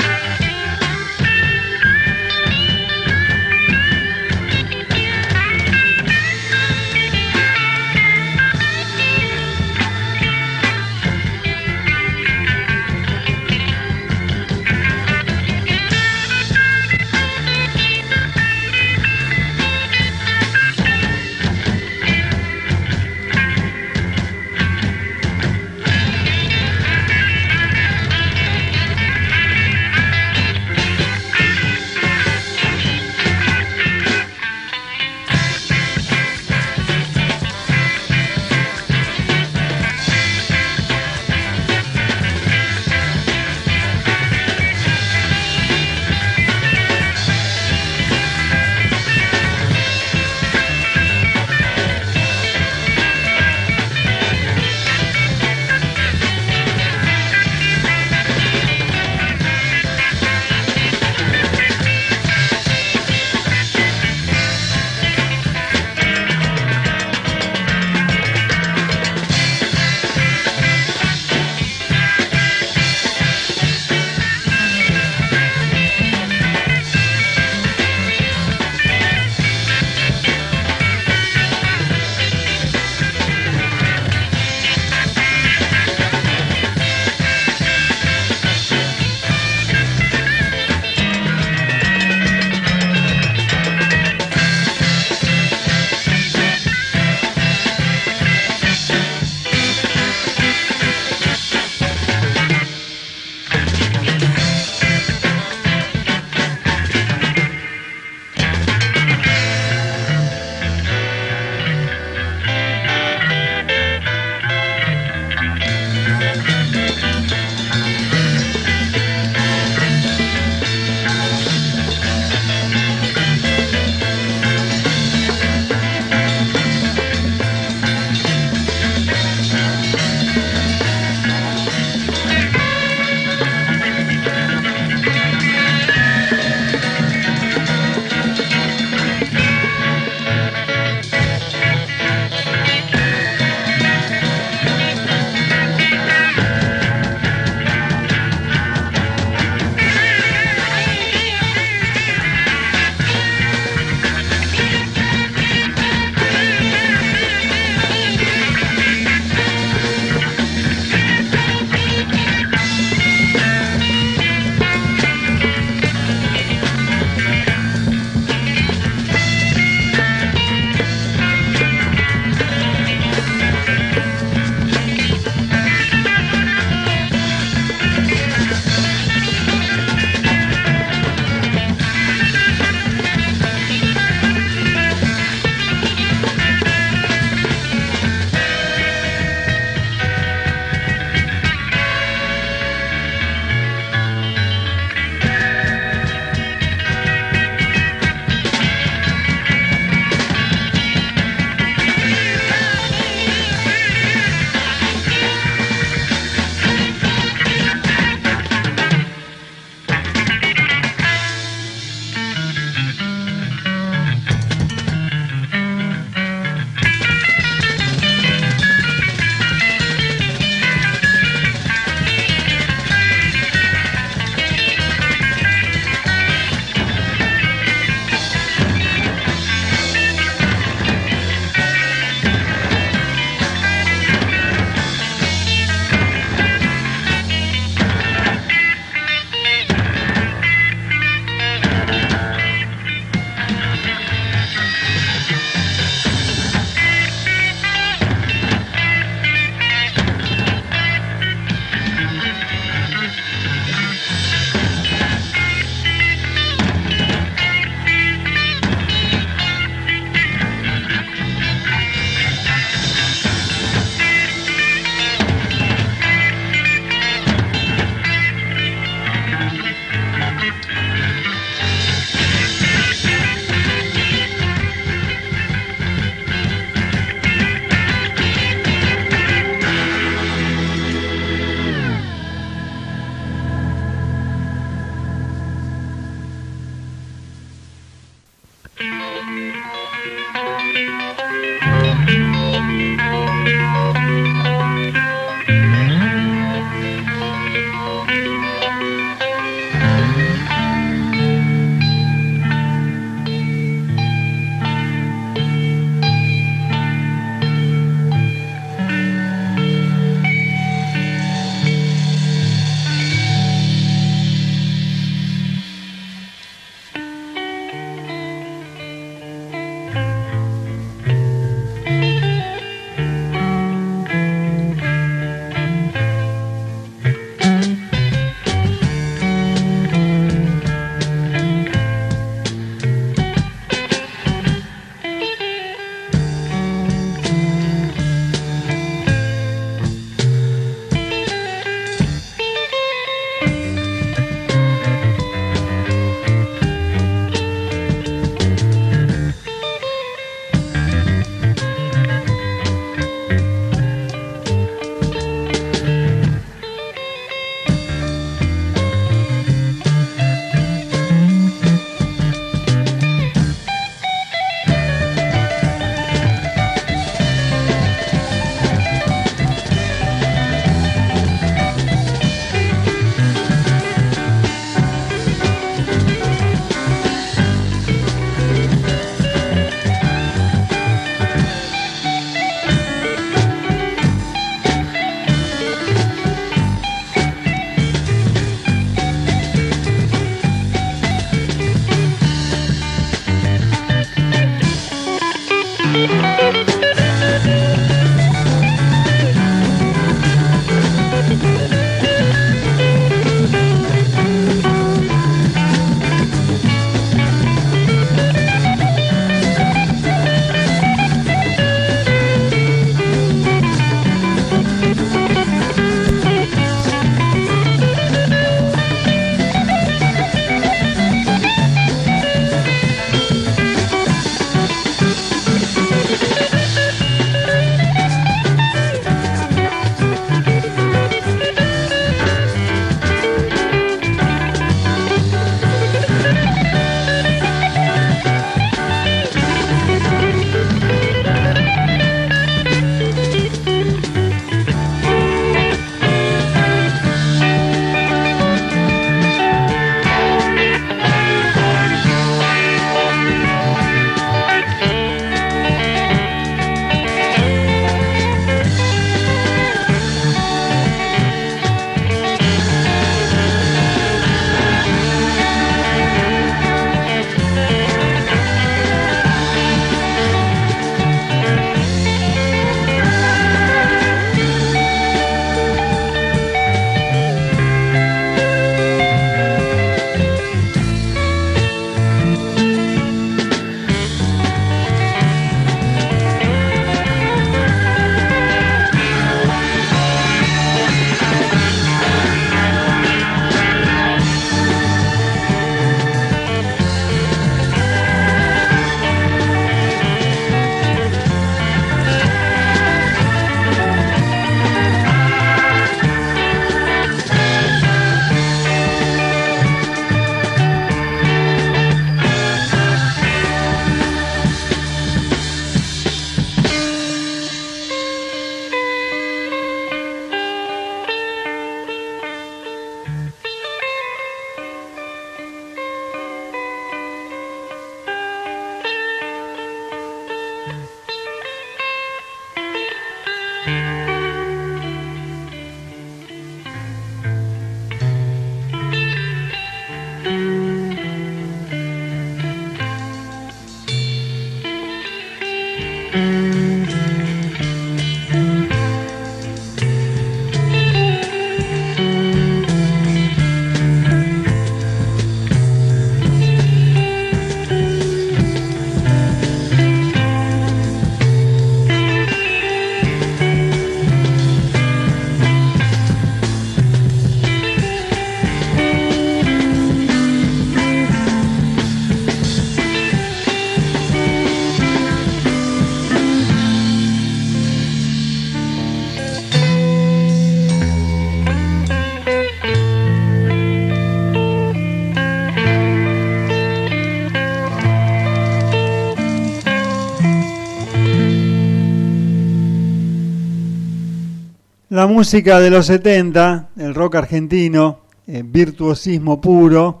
[595.08, 600.00] Música de los 70, el rock argentino, eh, virtuosismo puro,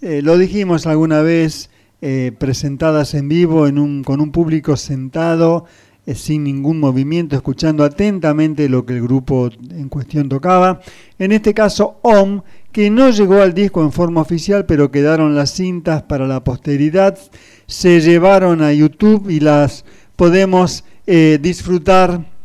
[0.00, 1.68] eh, lo dijimos alguna vez,
[2.00, 5.66] eh, presentadas en vivo en un, con un público sentado,
[6.14, 10.80] sin ningún movimiento, escuchando atentamente lo que el grupo en cuestión tocaba.
[11.18, 12.42] En este caso, OM,
[12.72, 17.18] que no llegó al disco en forma oficial, pero quedaron las cintas para la posteridad,
[17.66, 19.84] se llevaron a YouTube y las
[20.14, 22.35] podemos disfrutar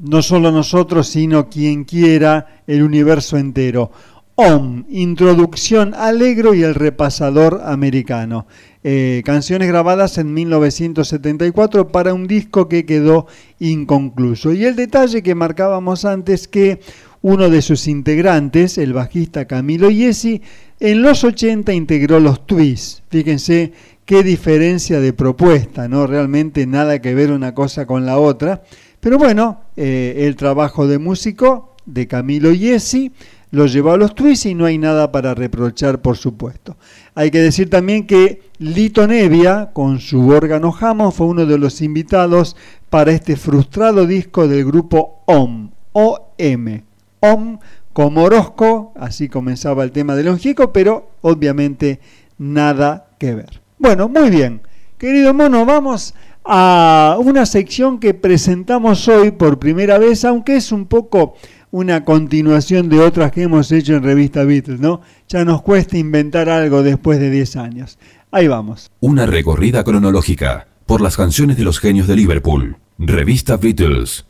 [0.00, 3.90] no solo nosotros, sino quien quiera, el universo entero.
[4.36, 8.46] OM, Introducción Alegro y el Repasador Americano.
[8.82, 13.28] Eh, canciones grabadas en 1974 para un disco que quedó
[13.60, 14.52] inconcluso.
[14.52, 16.80] Y el detalle que marcábamos antes que
[17.22, 20.42] uno de sus integrantes, el bajista Camilo Yesi,
[20.80, 23.02] en los 80 integró los Twists.
[23.08, 23.72] Fíjense
[24.04, 26.06] qué diferencia de propuesta, ¿no?
[26.06, 28.64] Realmente nada que ver una cosa con la otra.
[29.04, 33.12] Pero bueno, eh, el trabajo de músico de Camilo Yesi
[33.50, 36.78] lo llevó a los Twists y no hay nada para reprochar, por supuesto.
[37.14, 41.82] Hay que decir también que Lito Nevia, con su órgano Hammond, fue uno de los
[41.82, 42.56] invitados
[42.88, 46.80] para este frustrado disco del grupo OM, OM,
[47.20, 47.58] OM
[47.92, 52.00] como Orozco, así comenzaba el tema de Longico, pero obviamente
[52.38, 53.60] nada que ver.
[53.78, 54.62] Bueno, muy bien.
[54.96, 56.14] Querido mono, vamos
[56.44, 61.34] a una sección que presentamos hoy por primera vez, aunque es un poco
[61.70, 65.00] una continuación de otras que hemos hecho en Revista Beatles, ¿no?
[65.28, 67.98] Ya nos cuesta inventar algo después de 10 años.
[68.30, 68.90] Ahí vamos.
[69.00, 72.76] Una recorrida cronológica por las canciones de los genios de Liverpool.
[72.98, 74.26] Revista Beatles.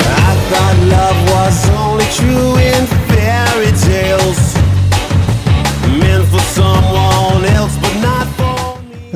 [0.00, 2.51] I thought love was only true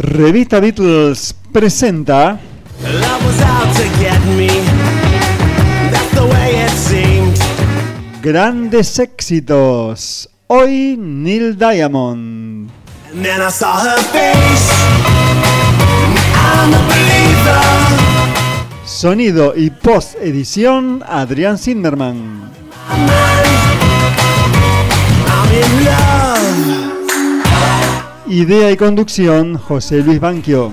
[0.07, 2.39] Revista Beatles presenta.
[8.23, 10.29] Grandes éxitos.
[10.47, 12.71] Hoy Neil Diamond.
[13.13, 14.73] And then I saw her face.
[16.35, 17.87] I'm a believer.
[18.85, 22.53] Sonido y post edición Adrián Zimmerman.
[28.29, 30.73] Idea y conducción José Luis Banquio.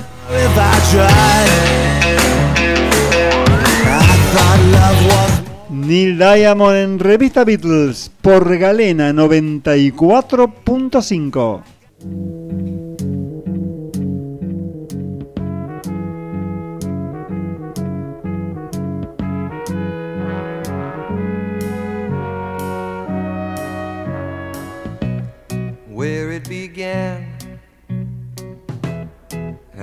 [5.69, 11.61] Neil Diamond en Revista Beatles por Galena 94.5.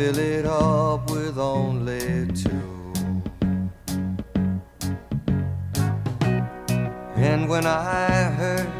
[0.00, 2.92] Fill it up with only two.
[7.16, 8.70] And when I hurt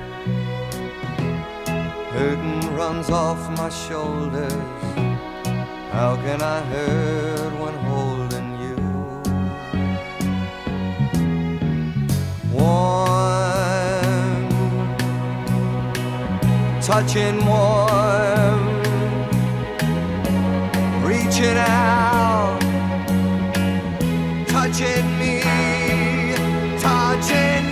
[2.14, 4.52] Hurting runs off my shoulders.
[5.92, 8.78] How can I hurt when holding you?
[12.52, 14.48] Warm,
[16.80, 18.69] touching warm,
[21.40, 22.60] reaching out,
[24.46, 25.40] touching me,
[26.78, 27.69] touching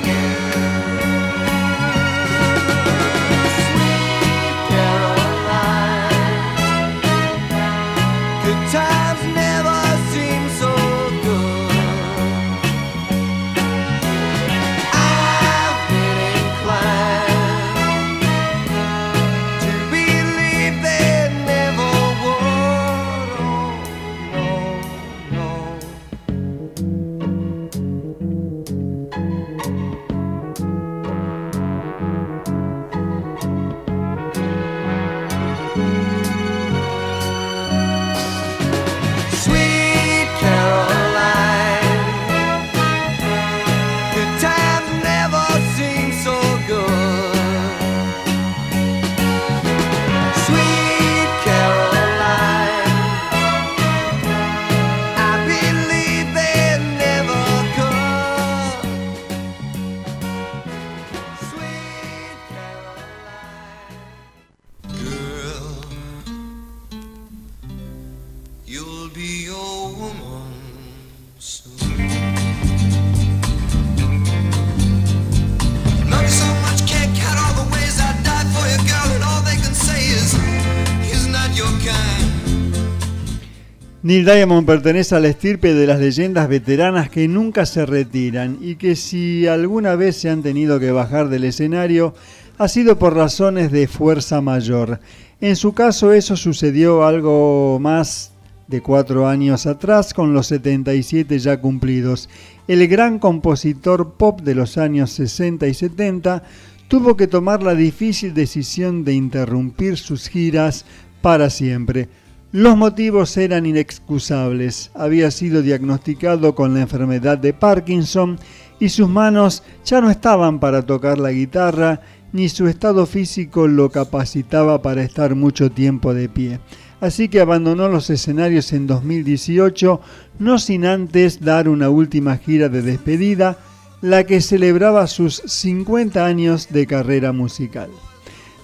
[84.08, 88.76] Neil Diamond pertenece a la estirpe de las leyendas veteranas que nunca se retiran y
[88.76, 92.14] que si alguna vez se han tenido que bajar del escenario
[92.56, 94.98] ha sido por razones de fuerza mayor.
[95.42, 98.32] En su caso eso sucedió algo más
[98.66, 102.30] de cuatro años atrás con los 77 ya cumplidos.
[102.66, 106.44] El gran compositor pop de los años 60 y 70
[106.88, 110.86] tuvo que tomar la difícil decisión de interrumpir sus giras
[111.20, 112.08] para siempre.
[112.50, 114.90] Los motivos eran inexcusables.
[114.94, 118.38] Había sido diagnosticado con la enfermedad de Parkinson
[118.80, 122.00] y sus manos ya no estaban para tocar la guitarra,
[122.32, 126.58] ni su estado físico lo capacitaba para estar mucho tiempo de pie.
[127.02, 130.00] Así que abandonó los escenarios en 2018,
[130.38, 133.58] no sin antes dar una última gira de despedida,
[134.00, 137.90] la que celebraba sus 50 años de carrera musical.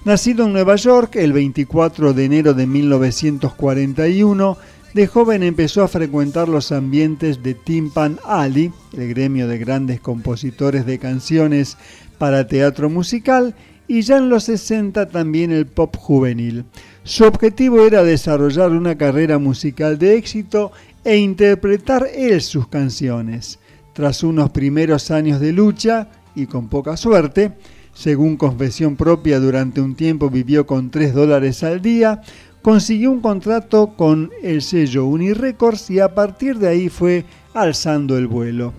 [0.05, 4.55] Nacido en Nueva York el 24 de enero de 1941,
[4.93, 10.85] de joven empezó a frecuentar los ambientes de Timpan Alley, el gremio de grandes compositores
[10.85, 11.75] de canciones
[12.19, 13.55] para teatro musical,
[13.87, 16.65] y ya en los 60 también el pop juvenil.
[17.03, 20.71] Su objetivo era desarrollar una carrera musical de éxito
[21.03, 23.57] e interpretar él sus canciones.
[23.93, 27.53] Tras unos primeros años de lucha, y con poca suerte,
[27.95, 32.21] según confesión propia, durante un tiempo vivió con 3 dólares al día,
[32.61, 38.27] consiguió un contrato con el sello Unirecords y a partir de ahí fue alzando el
[38.27, 38.73] vuelo.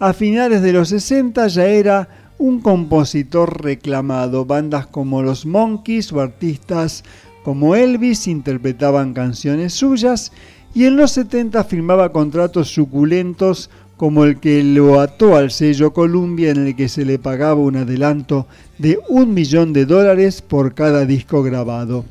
[0.00, 4.44] A finales de los 60 ya era un compositor reclamado.
[4.44, 7.04] Bandas como los Monkeys o artistas
[7.44, 10.32] como Elvis interpretaban canciones suyas
[10.74, 16.50] y en los 70 firmaba contratos suculentos como el que lo ató al sello Columbia
[16.50, 18.46] en el que se le pagaba un adelanto
[18.78, 22.04] de un millón de dólares por cada disco grabado.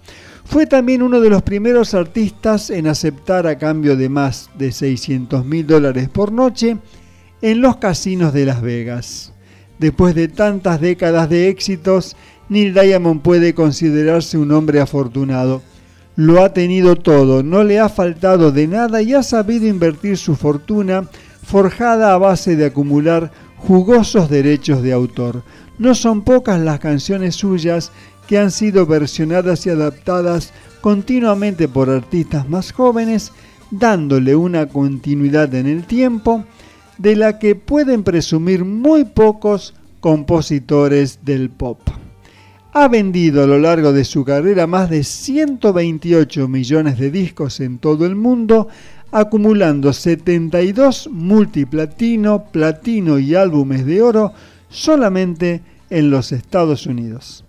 [0.45, 5.45] Fue también uno de los primeros artistas en aceptar a cambio de más de 600
[5.45, 6.77] mil dólares por noche
[7.41, 9.33] en los casinos de Las Vegas.
[9.79, 12.15] Después de tantas décadas de éxitos,
[12.47, 15.61] Neil Diamond puede considerarse un hombre afortunado.
[16.15, 20.35] Lo ha tenido todo, no le ha faltado de nada y ha sabido invertir su
[20.35, 21.09] fortuna
[21.45, 25.43] forjada a base de acumular jugosos derechos de autor.
[25.77, 27.91] No son pocas las canciones suyas
[28.27, 30.51] que han sido versionadas y adaptadas
[30.81, 33.31] continuamente por artistas más jóvenes,
[33.71, 36.43] dándole una continuidad en el tiempo
[36.97, 41.79] de la que pueden presumir muy pocos compositores del pop.
[42.73, 47.79] Ha vendido a lo largo de su carrera más de 128 millones de discos en
[47.79, 48.67] todo el mundo,
[49.11, 54.33] acumulando 72 multiplatino, platino y álbumes de oro
[54.69, 57.45] solamente en los Estados Unidos.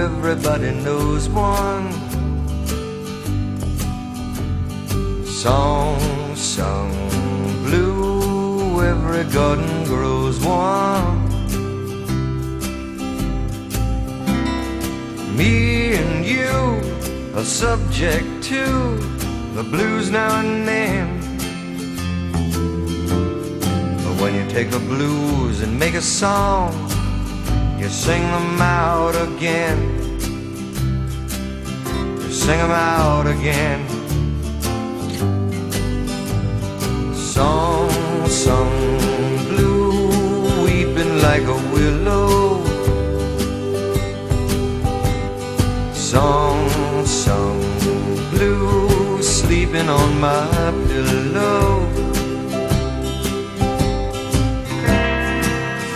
[0.00, 1.92] Everybody knows one.
[5.26, 6.00] Song
[6.34, 6.90] sung
[7.64, 11.18] blue, every garden grows one.
[15.36, 16.56] Me and you
[17.36, 18.64] are subject to
[19.54, 21.06] the blues now and then.
[24.04, 26.89] But when you take the blues and make a song,
[27.80, 29.78] you sing them out again.
[32.20, 33.80] You sing them out again.
[37.14, 37.88] Song
[38.28, 38.98] sung
[39.48, 42.62] blue, weeping like a willow.
[45.94, 46.68] Song
[47.06, 47.62] sung
[48.30, 50.46] blue, sleeping on my
[50.86, 51.86] pillow.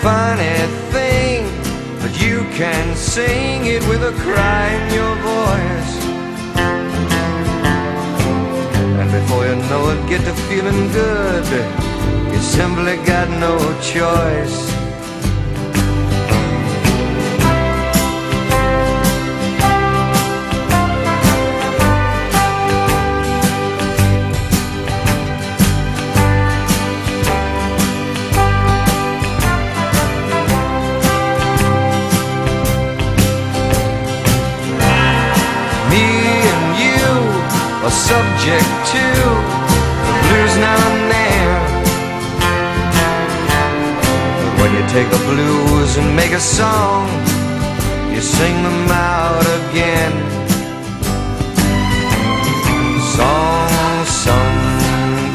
[0.00, 0.83] Funny
[2.54, 5.94] can sing it with a cry in your voice.
[9.00, 11.44] And before you know it, get to feeling good.
[12.32, 14.73] You simply got no choice.
[37.84, 39.04] Or subject to
[40.06, 41.48] the blues now and then.
[44.58, 47.04] When you take the blues and make a song,
[48.12, 50.14] you sing them out again.
[53.16, 54.58] Song sung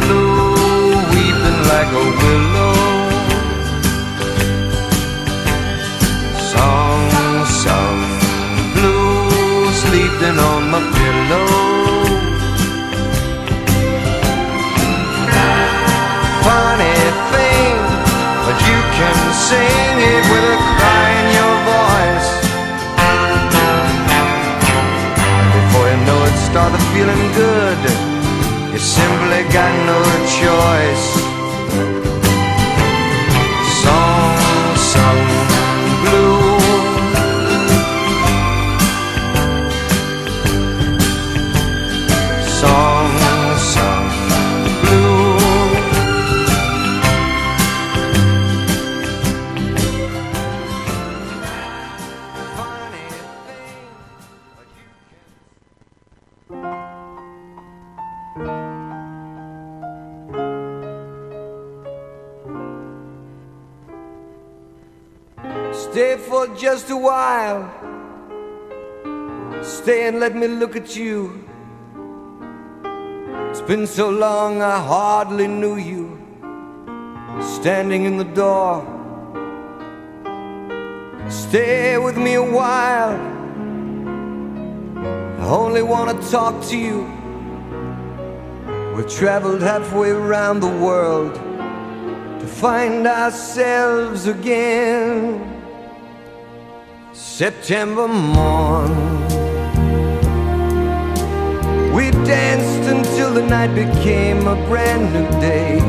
[0.02, 2.78] blue, weeping like a willow.
[6.52, 8.00] Song sung
[8.74, 11.99] blue, sleeping on my pillow.
[16.50, 16.98] Funny
[17.30, 17.78] thing,
[18.46, 19.18] but you can
[19.48, 22.30] sing it with a cry in your voice.
[25.38, 27.82] And before you know it, started feeling good.
[28.74, 30.00] You simply got no
[30.42, 31.19] choice.
[65.92, 67.66] Stay for just a while.
[69.64, 71.44] Stay and let me look at you.
[73.50, 76.16] It's been so long I hardly knew you.
[77.42, 78.86] Standing in the door.
[81.28, 83.18] Stay with me a while.
[85.40, 87.02] I only want to talk to you.
[88.96, 95.59] We've traveled halfway around the world to find ourselves again.
[97.40, 98.92] September morn.
[101.94, 105.80] We danced until the night became a brand new day.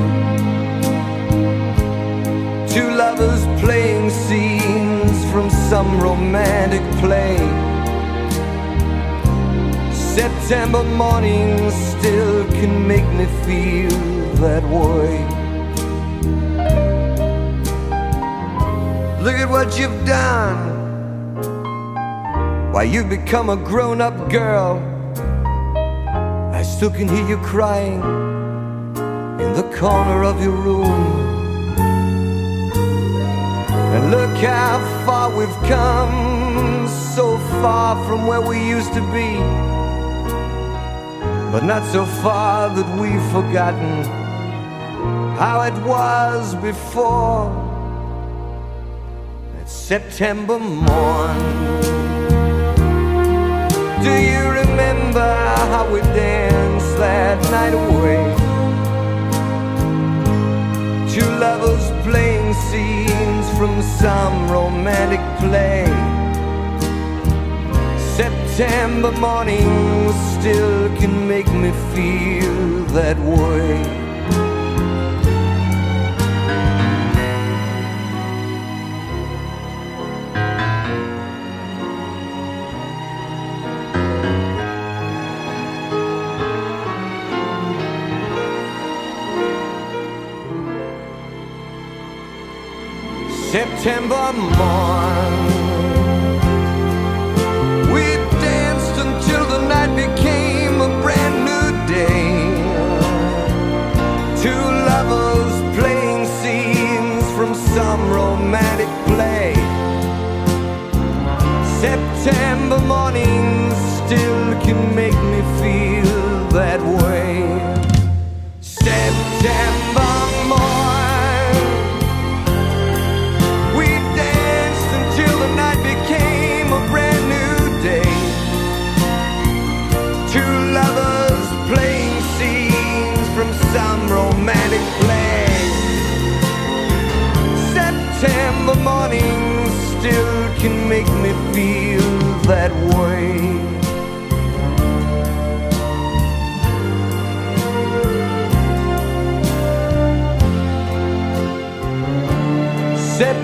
[2.72, 7.38] Two lovers playing scenes from some romantic play.
[9.92, 13.90] September morning still can make me feel
[14.38, 15.18] that way.
[19.24, 20.69] Look at what you've done.
[22.80, 24.78] Why, you've become a grown up girl.
[26.54, 28.00] I still can hear you crying
[29.38, 31.02] in the corner of your room.
[33.94, 39.36] And look how far we've come, so far from where we used to be.
[41.52, 44.04] But not so far that we've forgotten
[45.36, 47.44] how it was before.
[49.52, 52.19] That September morn.
[54.02, 55.30] Do you remember
[55.72, 58.24] how we danced that night away?
[61.14, 65.84] Two lovers playing scenes from some romantic play.
[68.16, 73.99] September morning still can make me feel that way.
[93.82, 95.49] September morn.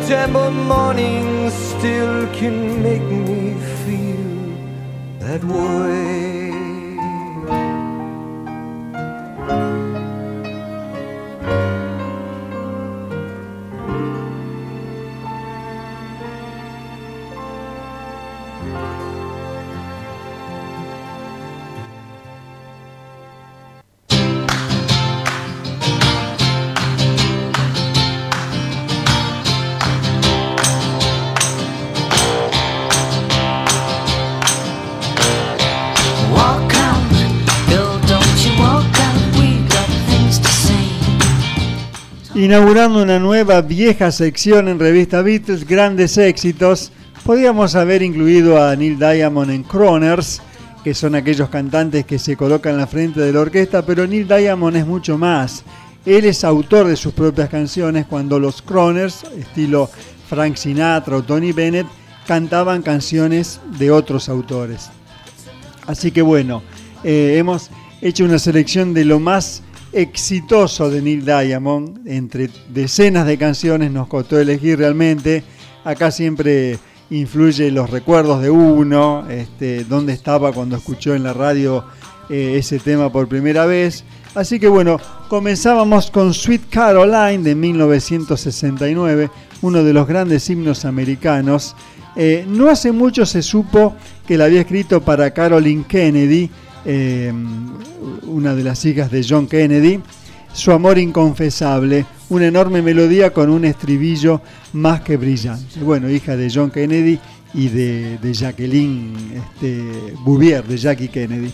[0.07, 6.06] September morning still can make me feel that way.
[42.37, 46.93] Inaugurando una nueva vieja sección en revista Beatles, grandes éxitos,
[47.25, 50.43] podíamos haber incluido a Neil Diamond en Croners,
[50.85, 54.29] que son aquellos cantantes que se colocan en la frente de la orquesta, pero Neil
[54.29, 55.65] Diamond es mucho más.
[56.05, 59.89] Él es autor de sus propias canciones cuando los Croners, estilo
[60.29, 61.87] Frank Sinatra o Tony Bennett,
[62.27, 64.91] cantaban canciones de otros autores.
[65.87, 66.63] Así que bueno,
[67.03, 67.71] eh, hemos
[68.03, 69.63] hecho una selección de lo más
[69.97, 72.06] exitoso de Neil Diamond.
[72.06, 75.43] Entre decenas de canciones nos costó elegir realmente.
[75.85, 76.78] Acá siempre
[77.10, 81.85] influye los recuerdos de uno, este, dónde estaba cuando escuchó en la radio
[82.28, 84.05] eh, ese tema por primera vez.
[84.35, 89.31] Así que bueno, comenzábamos con Sweet Caroline de 1969,
[89.62, 91.74] uno de los grandes himnos americanos.
[92.16, 93.94] Eh, no hace mucho se supo
[94.27, 96.51] que la había escrito para Carolyn Kennedy,
[96.87, 97.33] eh,
[98.27, 100.01] una de las hijas de John Kennedy.
[100.53, 104.41] Su amor inconfesable, una enorme melodía con un estribillo
[104.73, 105.81] más que brillante.
[105.81, 107.19] Bueno, hija de John Kennedy
[107.53, 111.53] y de, de Jacqueline este, Bouvier, de Jackie Kennedy.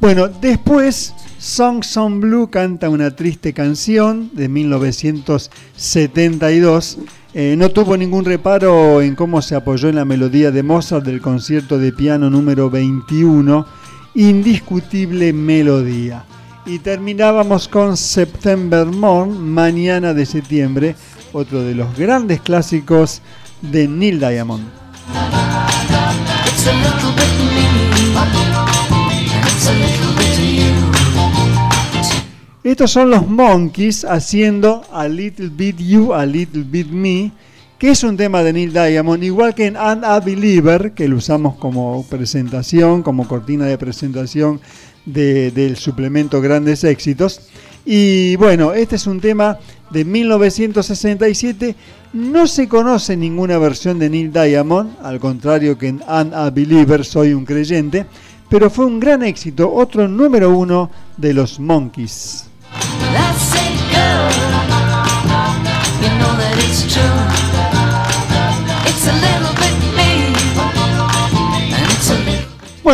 [0.00, 6.98] Bueno, después Songs on Blue canta una triste canción de 1972.
[7.34, 11.20] Eh, no tuvo ningún reparo en cómo se apoyó en la melodía de Mozart del
[11.20, 13.66] concierto de piano número 21.
[14.16, 16.24] Indiscutible melodía.
[16.64, 20.96] Y terminábamos con September Morn, Mañana de Septiembre,
[21.34, 23.20] otro de los grandes clásicos
[23.60, 24.64] de Neil Diamond.
[32.64, 37.32] Estos son los Monkeys haciendo A Little Bit You, A Little Bit Me,
[37.78, 41.16] que es un tema de Neil Diamond, igual que en And a Believer, que lo
[41.16, 44.60] usamos como presentación, como cortina de presentación
[45.04, 47.40] de- del suplemento Grandes Éxitos.
[47.84, 49.58] Y bueno, este es un tema
[49.90, 51.74] de 1967.
[52.14, 57.04] No se conoce ninguna versión de Neil Diamond, al contrario que en And a Believer,
[57.04, 58.06] Soy un creyente,
[58.48, 62.44] pero fue un gran éxito, otro número uno de los Monkeys.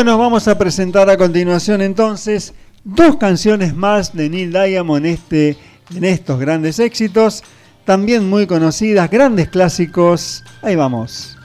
[0.03, 5.57] Bueno, vamos a presentar a continuación entonces dos canciones más de Neil Diamond este,
[5.95, 7.45] en estos grandes éxitos,
[7.85, 10.43] también muy conocidas, grandes clásicos.
[10.61, 11.39] Ahí vamos.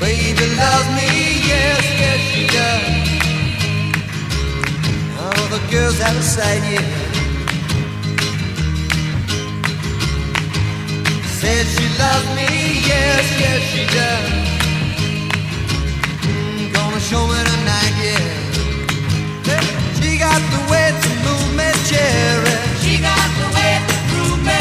[0.00, 1.16] Baby loves me,
[11.40, 12.48] Says she loves me,
[12.88, 14.30] yes, yes she does.
[16.24, 18.24] Mm, gonna show me tonight, yeah.
[20.00, 22.56] She got the way to move me, cherry.
[22.80, 24.60] She got the way to move me.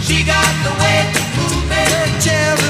[0.00, 1.84] She got the way to move me,
[2.24, 2.65] cherry,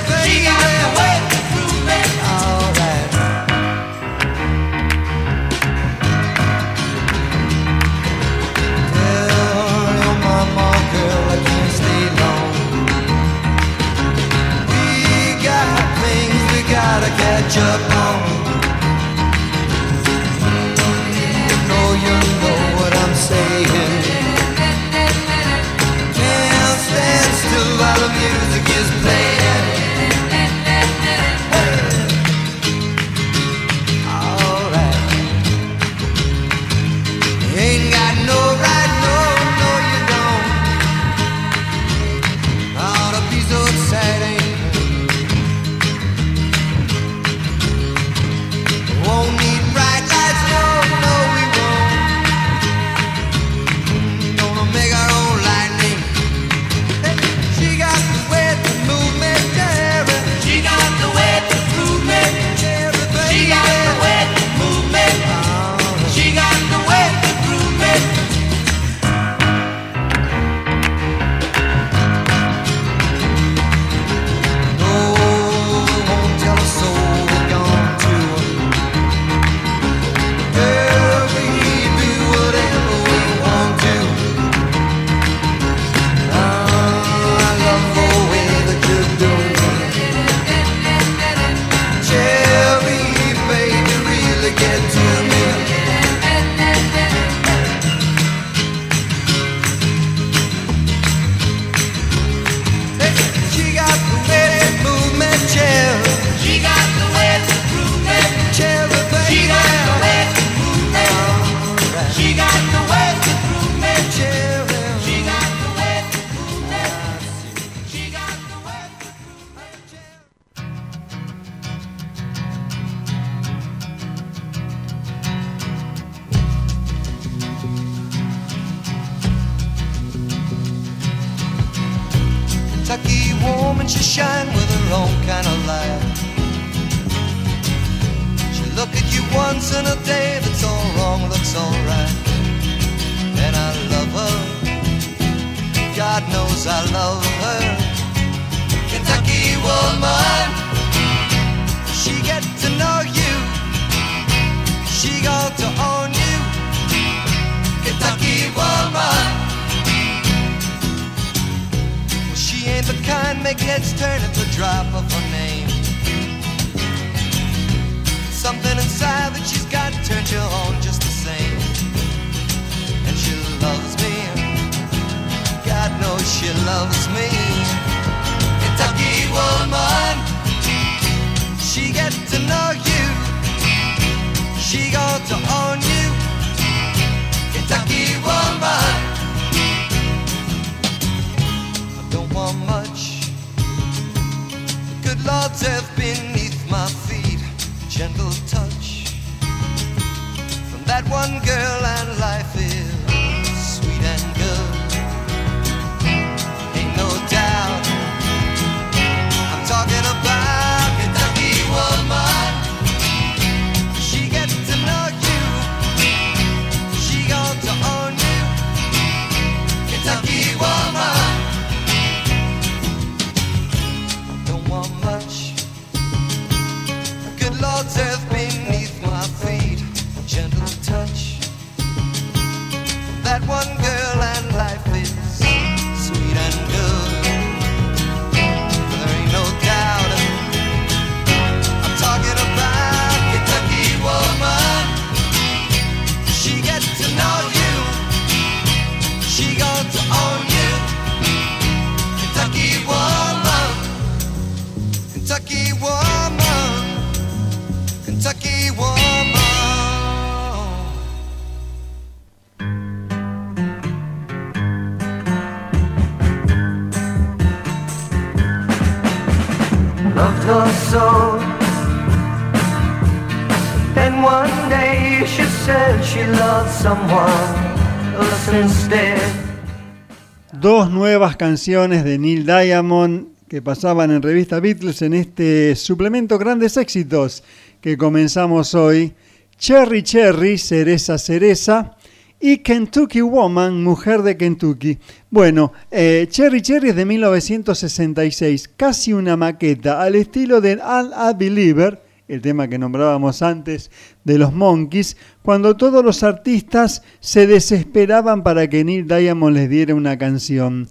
[281.37, 287.45] canciones de Neil Diamond que pasaban en revista Beatles en este suplemento Grandes Éxitos
[287.81, 289.15] que comenzamos hoy.
[289.59, 291.97] Cherry Cherry, Cereza Cereza
[292.41, 294.99] y Kentucky Woman, Mujer de Kentucky.
[295.31, 301.35] Bueno, eh, Cherry Cherry es de 1966, casi una maqueta al estilo de All I
[301.39, 303.91] Believer, el tema que nombrábamos antes
[304.25, 309.95] de los Monkeys, cuando todos los artistas se desesperaban para que Neil Diamond les diera
[309.95, 310.89] una canción.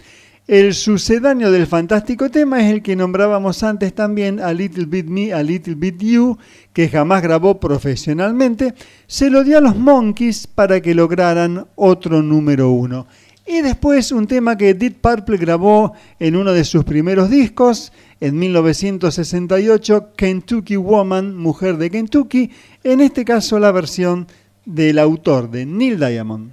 [0.48, 5.34] El sucedáneo del fantástico tema es el que nombrábamos antes también, A Little Bit Me,
[5.34, 6.38] A Little Bit You,
[6.72, 8.76] que jamás grabó profesionalmente,
[9.08, 13.08] se lo dio a los Monkeys para que lograran otro número uno.
[13.48, 17.92] Y después un tema que Deep Purple grabó en uno de sus primeros discos,
[18.22, 22.52] en 1968, Kentucky Woman, Mujer de Kentucky,
[22.84, 24.28] en este caso la versión
[24.64, 26.52] del autor de Neil Diamond.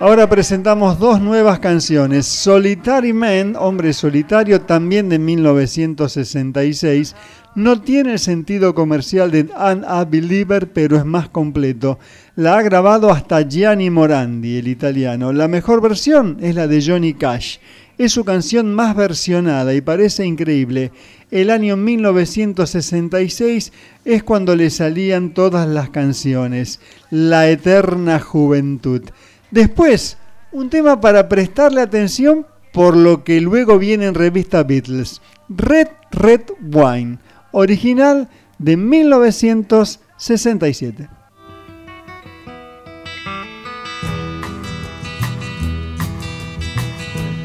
[0.00, 2.24] Ahora presentamos dos nuevas canciones.
[2.24, 7.14] Solitary Man, Hombre Solitario, también de 1966.
[7.54, 11.98] No tiene el sentido comercial de An A Believer, pero es más completo.
[12.34, 15.34] La ha grabado hasta Gianni Morandi, el italiano.
[15.34, 17.58] La mejor versión es la de Johnny Cash.
[17.98, 20.92] Es su canción más versionada y parece increíble.
[21.30, 23.70] El año 1966
[24.06, 26.80] es cuando le salían todas las canciones.
[27.10, 29.02] La eterna juventud.
[29.50, 30.16] Después,
[30.52, 35.20] un tema para prestarle atención por lo que luego viene en revista Beatles.
[35.48, 37.18] Red Red Wine,
[37.52, 38.28] original
[38.58, 41.08] de 1967.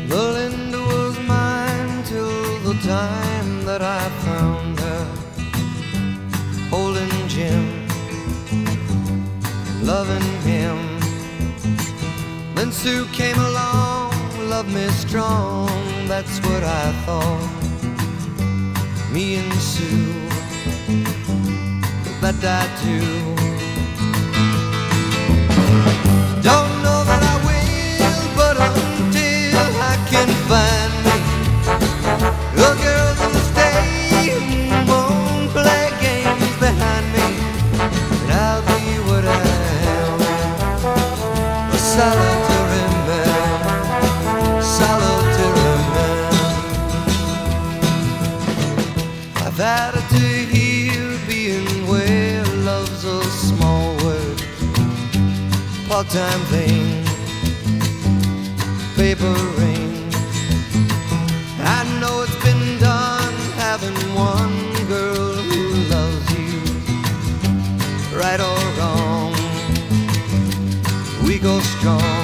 [0.07, 2.29] Belinda was mine till
[2.63, 5.07] the time that I found her
[6.69, 7.87] holding Jim,
[9.83, 10.34] loving
[12.65, 14.11] When Sue came along,
[14.49, 15.69] love me strong,
[16.07, 17.47] that's what I thought.
[19.13, 20.27] Me and Sue,
[22.21, 23.01] that I do.
[26.41, 31.17] Don't know that I will, but until I can find me
[32.65, 37.27] a girl to stay and won't play games behind me,
[38.23, 39.29] and I'll be what I
[40.01, 40.19] am,
[41.71, 42.24] a solid.
[55.95, 57.05] Part-time thing,
[58.97, 60.11] paper ring.
[61.61, 64.57] I know it's been done having one
[64.89, 65.61] girl who
[65.93, 66.59] loves you,
[68.19, 69.31] right or wrong.
[71.25, 72.14] We go strong.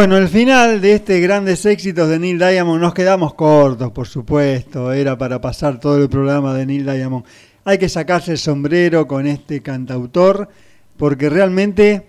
[0.00, 4.92] Bueno, el final de este grandes éxitos de Neil Diamond nos quedamos cortos, por supuesto.
[4.92, 7.26] Era para pasar todo el programa de Neil Diamond.
[7.70, 10.48] Hay que sacarse el sombrero con este cantautor,
[10.96, 12.08] porque realmente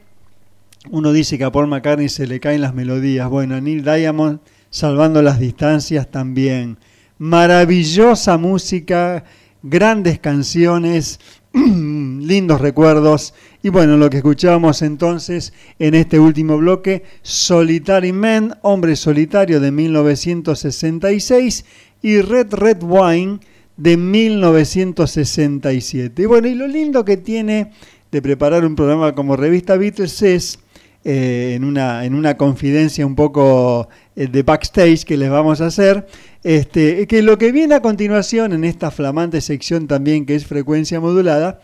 [0.89, 3.29] uno dice que a Paul McCartney se le caen las melodías.
[3.29, 4.39] Bueno, Neil Diamond,
[4.71, 6.79] salvando las distancias también.
[7.19, 9.23] Maravillosa música,
[9.61, 11.19] grandes canciones,
[11.53, 13.35] lindos recuerdos.
[13.61, 19.69] Y bueno, lo que escuchábamos entonces en este último bloque, Solitary Man, Hombre Solitario de
[19.69, 21.65] 1966
[22.01, 23.41] y Red Red Wine
[23.77, 26.21] de 1967.
[26.21, 27.71] Y bueno, y lo lindo que tiene
[28.11, 30.59] de preparar un programa como Revista Beatles es,
[31.03, 35.67] eh, en, una, en una confidencia un poco eh, de backstage que les vamos a
[35.67, 36.05] hacer,
[36.43, 40.99] este, que lo que viene a continuación en esta flamante sección también que es frecuencia
[40.99, 41.61] modulada,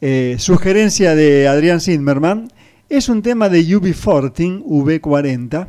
[0.00, 2.48] eh, sugerencia de Adrián Zimmerman,
[2.88, 5.68] es un tema de UB14, V40,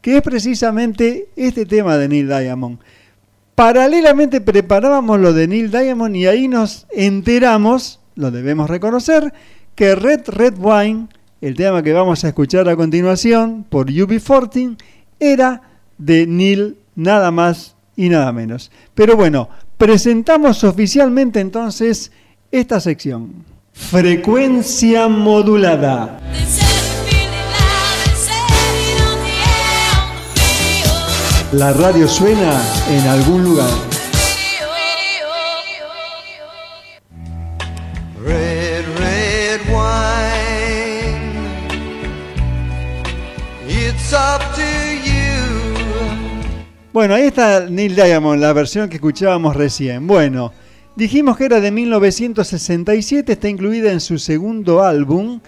[0.00, 2.78] que es precisamente este tema de Neil Diamond.
[3.54, 9.32] Paralelamente preparábamos lo de Neil Diamond y ahí nos enteramos, lo debemos reconocer,
[9.74, 11.08] que Red Red Wine,
[11.40, 14.76] el tema que vamos a escuchar a continuación por UB14,
[15.20, 15.62] era
[15.98, 18.70] de Neil nada más y nada menos.
[18.94, 22.10] Pero bueno, presentamos oficialmente entonces
[22.50, 23.44] esta sección.
[23.72, 26.20] Frecuencia modulada.
[31.52, 33.68] La radio suena en algún lugar.
[38.24, 41.12] Red, red wine.
[43.68, 44.62] It's up to
[45.04, 45.12] you.
[46.94, 50.06] Bueno, ahí está Neil Diamond, la versión que escuchábamos recién.
[50.06, 50.54] Bueno,
[50.96, 55.38] dijimos que era de 1967, está incluida en su segundo álbum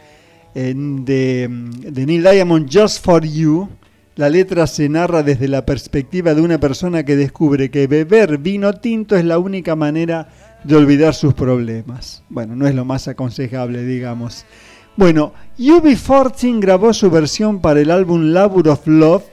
[0.53, 3.71] de Neil Diamond, Just for You.
[4.17, 8.73] La letra se narra desde la perspectiva de una persona que descubre que beber vino
[8.75, 10.29] tinto es la única manera
[10.63, 12.23] de olvidar sus problemas.
[12.29, 14.47] Bueno, no es lo más aconsejable, digamos.
[14.97, 19.25] Bueno, UB14 grabó su versión para el álbum Labor of Love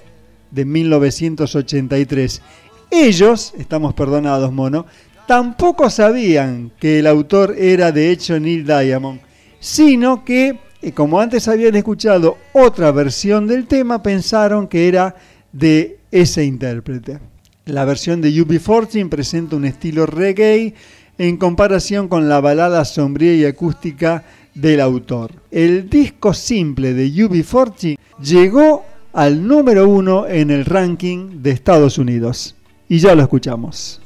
[0.49, 2.41] de 1983.
[2.90, 4.88] Ellos, estamos perdonados, mono,
[5.28, 9.22] tampoco sabían que el autor era de hecho Neil Diamond,
[9.60, 15.16] sino que, eh, como antes habían escuchado otra versión del tema, pensaron que era
[15.52, 17.20] de ese intérprete.
[17.66, 20.74] La versión de UB14 presenta un estilo reggae
[21.18, 24.24] en comparación con la balada sombría y acústica
[24.56, 25.32] del autor.
[25.52, 28.84] El disco simple de UB40 llegó
[29.14, 32.56] al número uno en el ranking de Estados Unidos.
[32.90, 34.02] Y ya lo escuchamos.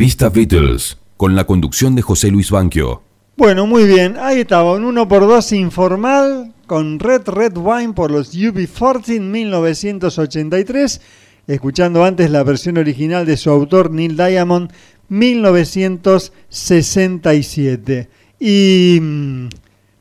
[0.00, 3.02] Revista Beatles, con la conducción de José Luis Banquio.
[3.36, 9.20] Bueno, muy bien, ahí estaba, un 1x2 informal con Red Red Wine por los UB40
[9.20, 11.02] 1983,
[11.48, 14.72] escuchando antes la versión original de su autor Neil Diamond
[15.10, 18.08] 1967.
[18.40, 19.48] Y mm,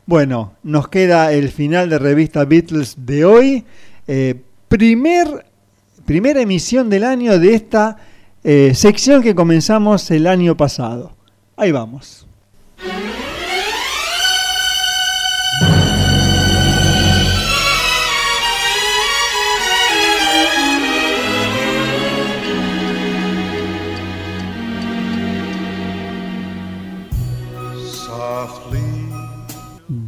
[0.05, 3.65] bueno, nos queda el final de revista Beatles de hoy.
[4.07, 4.35] Eh,
[4.69, 5.45] primer,
[6.05, 7.97] primera emisión del año de esta
[8.43, 11.11] eh, sección que comenzamos el año pasado.
[11.55, 12.25] Ahí vamos.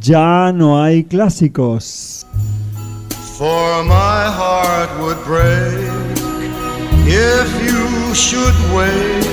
[0.00, 2.26] Ya no hay clásicos.
[3.42, 6.01] for my heart would break
[7.06, 9.26] if you should wake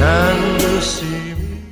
[0.00, 1.62] and see me.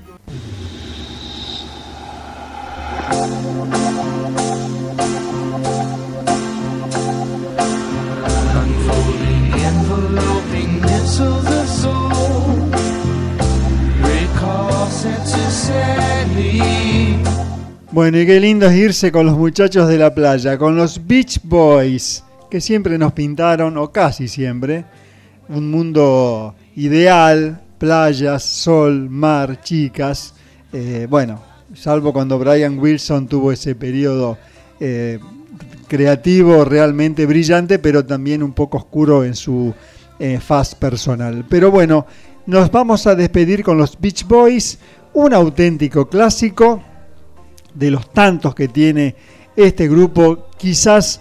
[8.60, 12.70] Unfolding, enveloping missiles of soul.
[14.02, 17.16] Recall senses sadly.
[17.92, 21.38] Bueno, y qué lindo es irse con los muchachos de la playa, con los Beach
[21.44, 24.84] Boys, que siempre nos pintaron, o casi siempre,
[25.48, 30.34] un mundo ideal, playas, sol, mar, chicas.
[30.72, 31.40] Eh, bueno,
[31.74, 34.38] salvo cuando Brian Wilson tuvo ese periodo
[34.80, 35.18] eh,
[35.86, 39.74] creativo realmente brillante, pero también un poco oscuro en su
[40.18, 41.44] eh, faz personal.
[41.48, 42.06] Pero bueno,
[42.46, 44.78] nos vamos a despedir con los Beach Boys,
[45.12, 46.82] un auténtico clásico
[47.74, 49.14] de los tantos que tiene
[49.56, 51.20] este grupo, quizás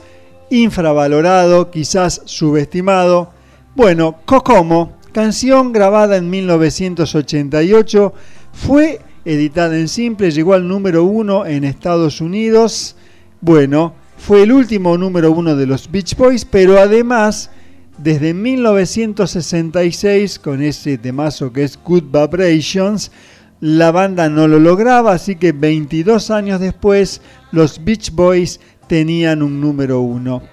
[0.50, 3.32] infravalorado, quizás subestimado.
[3.76, 8.14] Bueno, Kokomo, canción grabada en 1988,
[8.52, 12.96] fue editada en simple, llegó al número uno en Estados Unidos.
[13.42, 17.50] Bueno, fue el último número uno de los Beach Boys, pero además,
[17.98, 23.12] desde 1966, con ese temazo que es Good Vibrations,
[23.60, 27.22] la banda no lo lograba, así que 22 años después
[27.52, 30.44] los Beach Boys tenían un número uno.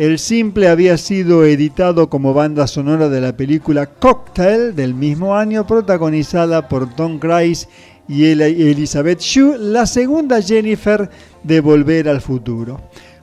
[0.00, 5.66] El simple había sido editado como banda sonora de la película Cocktail del mismo año,
[5.66, 7.68] protagonizada por Tom Cruise
[8.08, 11.10] y El- Elizabeth Shue, la segunda Jennifer
[11.42, 12.80] de Volver al Futuro.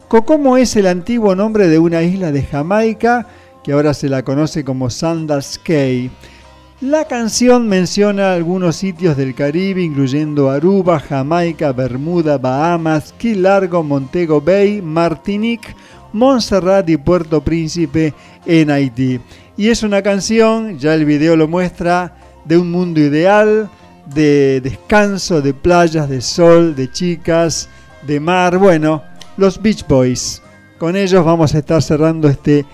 [0.08, 3.26] Kokomo es el antiguo nombre de una isla de Jamaica
[3.64, 6.12] que ahora se la conoce como Sandals Cay.
[6.80, 14.40] La canción menciona algunos sitios del Caribe, incluyendo Aruba, Jamaica, Bermuda, Bahamas, Key Largo, Montego
[14.40, 15.76] Bay, Martinique,
[16.14, 18.14] Montserrat y Puerto Príncipe
[18.46, 19.20] en Haití.
[19.58, 22.16] Y es una canción, ya el video lo muestra,
[22.46, 23.70] de un mundo ideal,
[24.14, 27.70] de descanso, de playas, de sol, de chicas,
[28.06, 28.58] de mar.
[28.58, 29.04] Bueno,
[29.36, 30.42] los Beach Boys.
[30.78, 32.66] Con ellos vamos a estar cerrando este,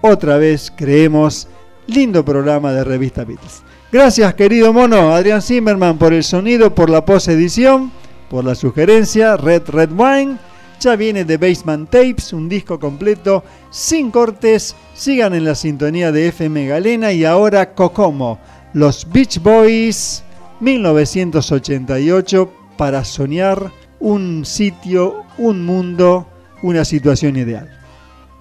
[0.00, 1.48] otra vez, creemos,
[1.86, 3.62] lindo programa de Revista Beatles.
[3.90, 7.92] Gracias, querido mono, Adrián Zimmerman, por el sonido, por la post-edición,
[8.30, 10.38] por la sugerencia, Red Red Wine.
[10.82, 14.74] Ya viene The Basement Tapes, un disco completo, sin cortes.
[14.94, 18.40] Sigan en la sintonía de FM Galena y ahora Kokomo,
[18.72, 20.24] los Beach Boys,
[20.58, 26.26] 1988, para soñar un sitio, un mundo,
[26.64, 27.70] una situación ideal.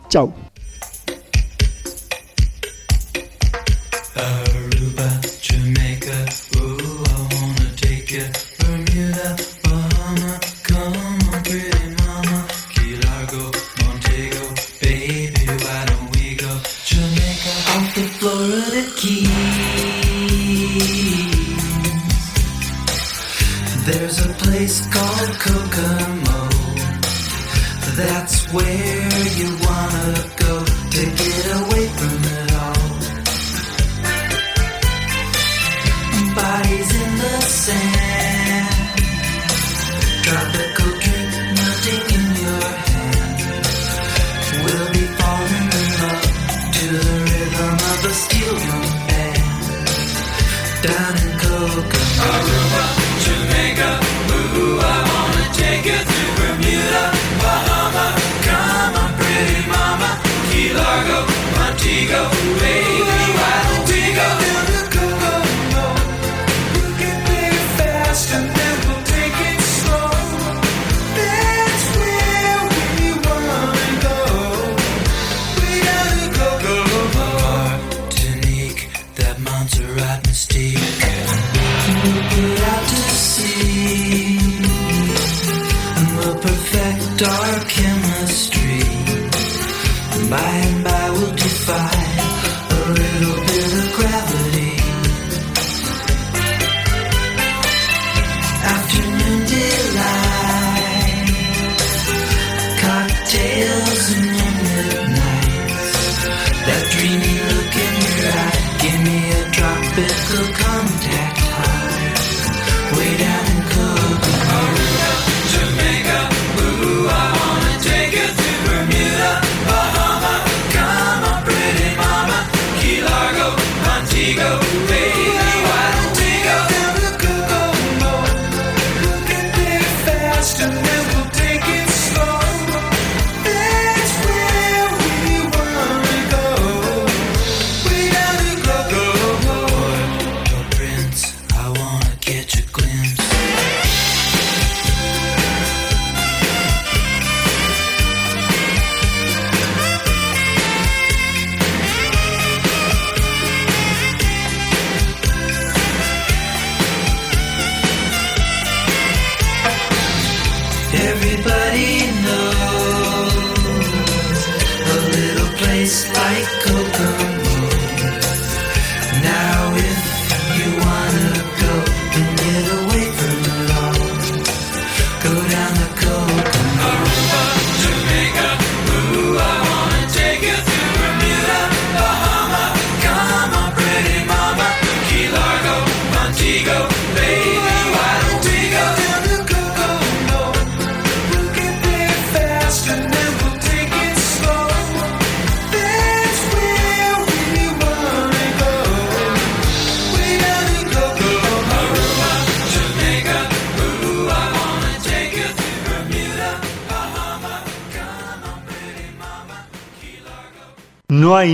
[0.09, 0.33] Chau.
[28.53, 28.90] That's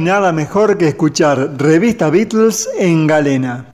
[0.07, 3.65] nada mejor que escuchar Revista Beatles en galena.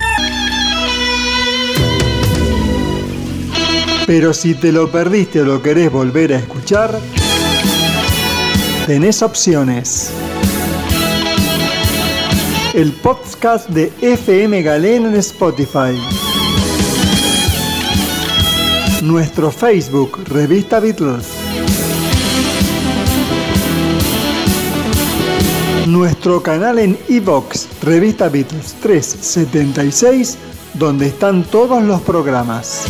[4.08, 7.00] Pero si te lo perdiste o lo querés volver a escuchar,
[8.88, 10.10] tenés opciones.
[12.74, 15.96] El podcast de FM Galena en Spotify.
[19.04, 21.33] Nuestro Facebook, Revista Beatles.
[25.94, 30.40] nuestro canal en iVox, Revista Beatles 376,
[30.74, 32.86] donde están todos los programas.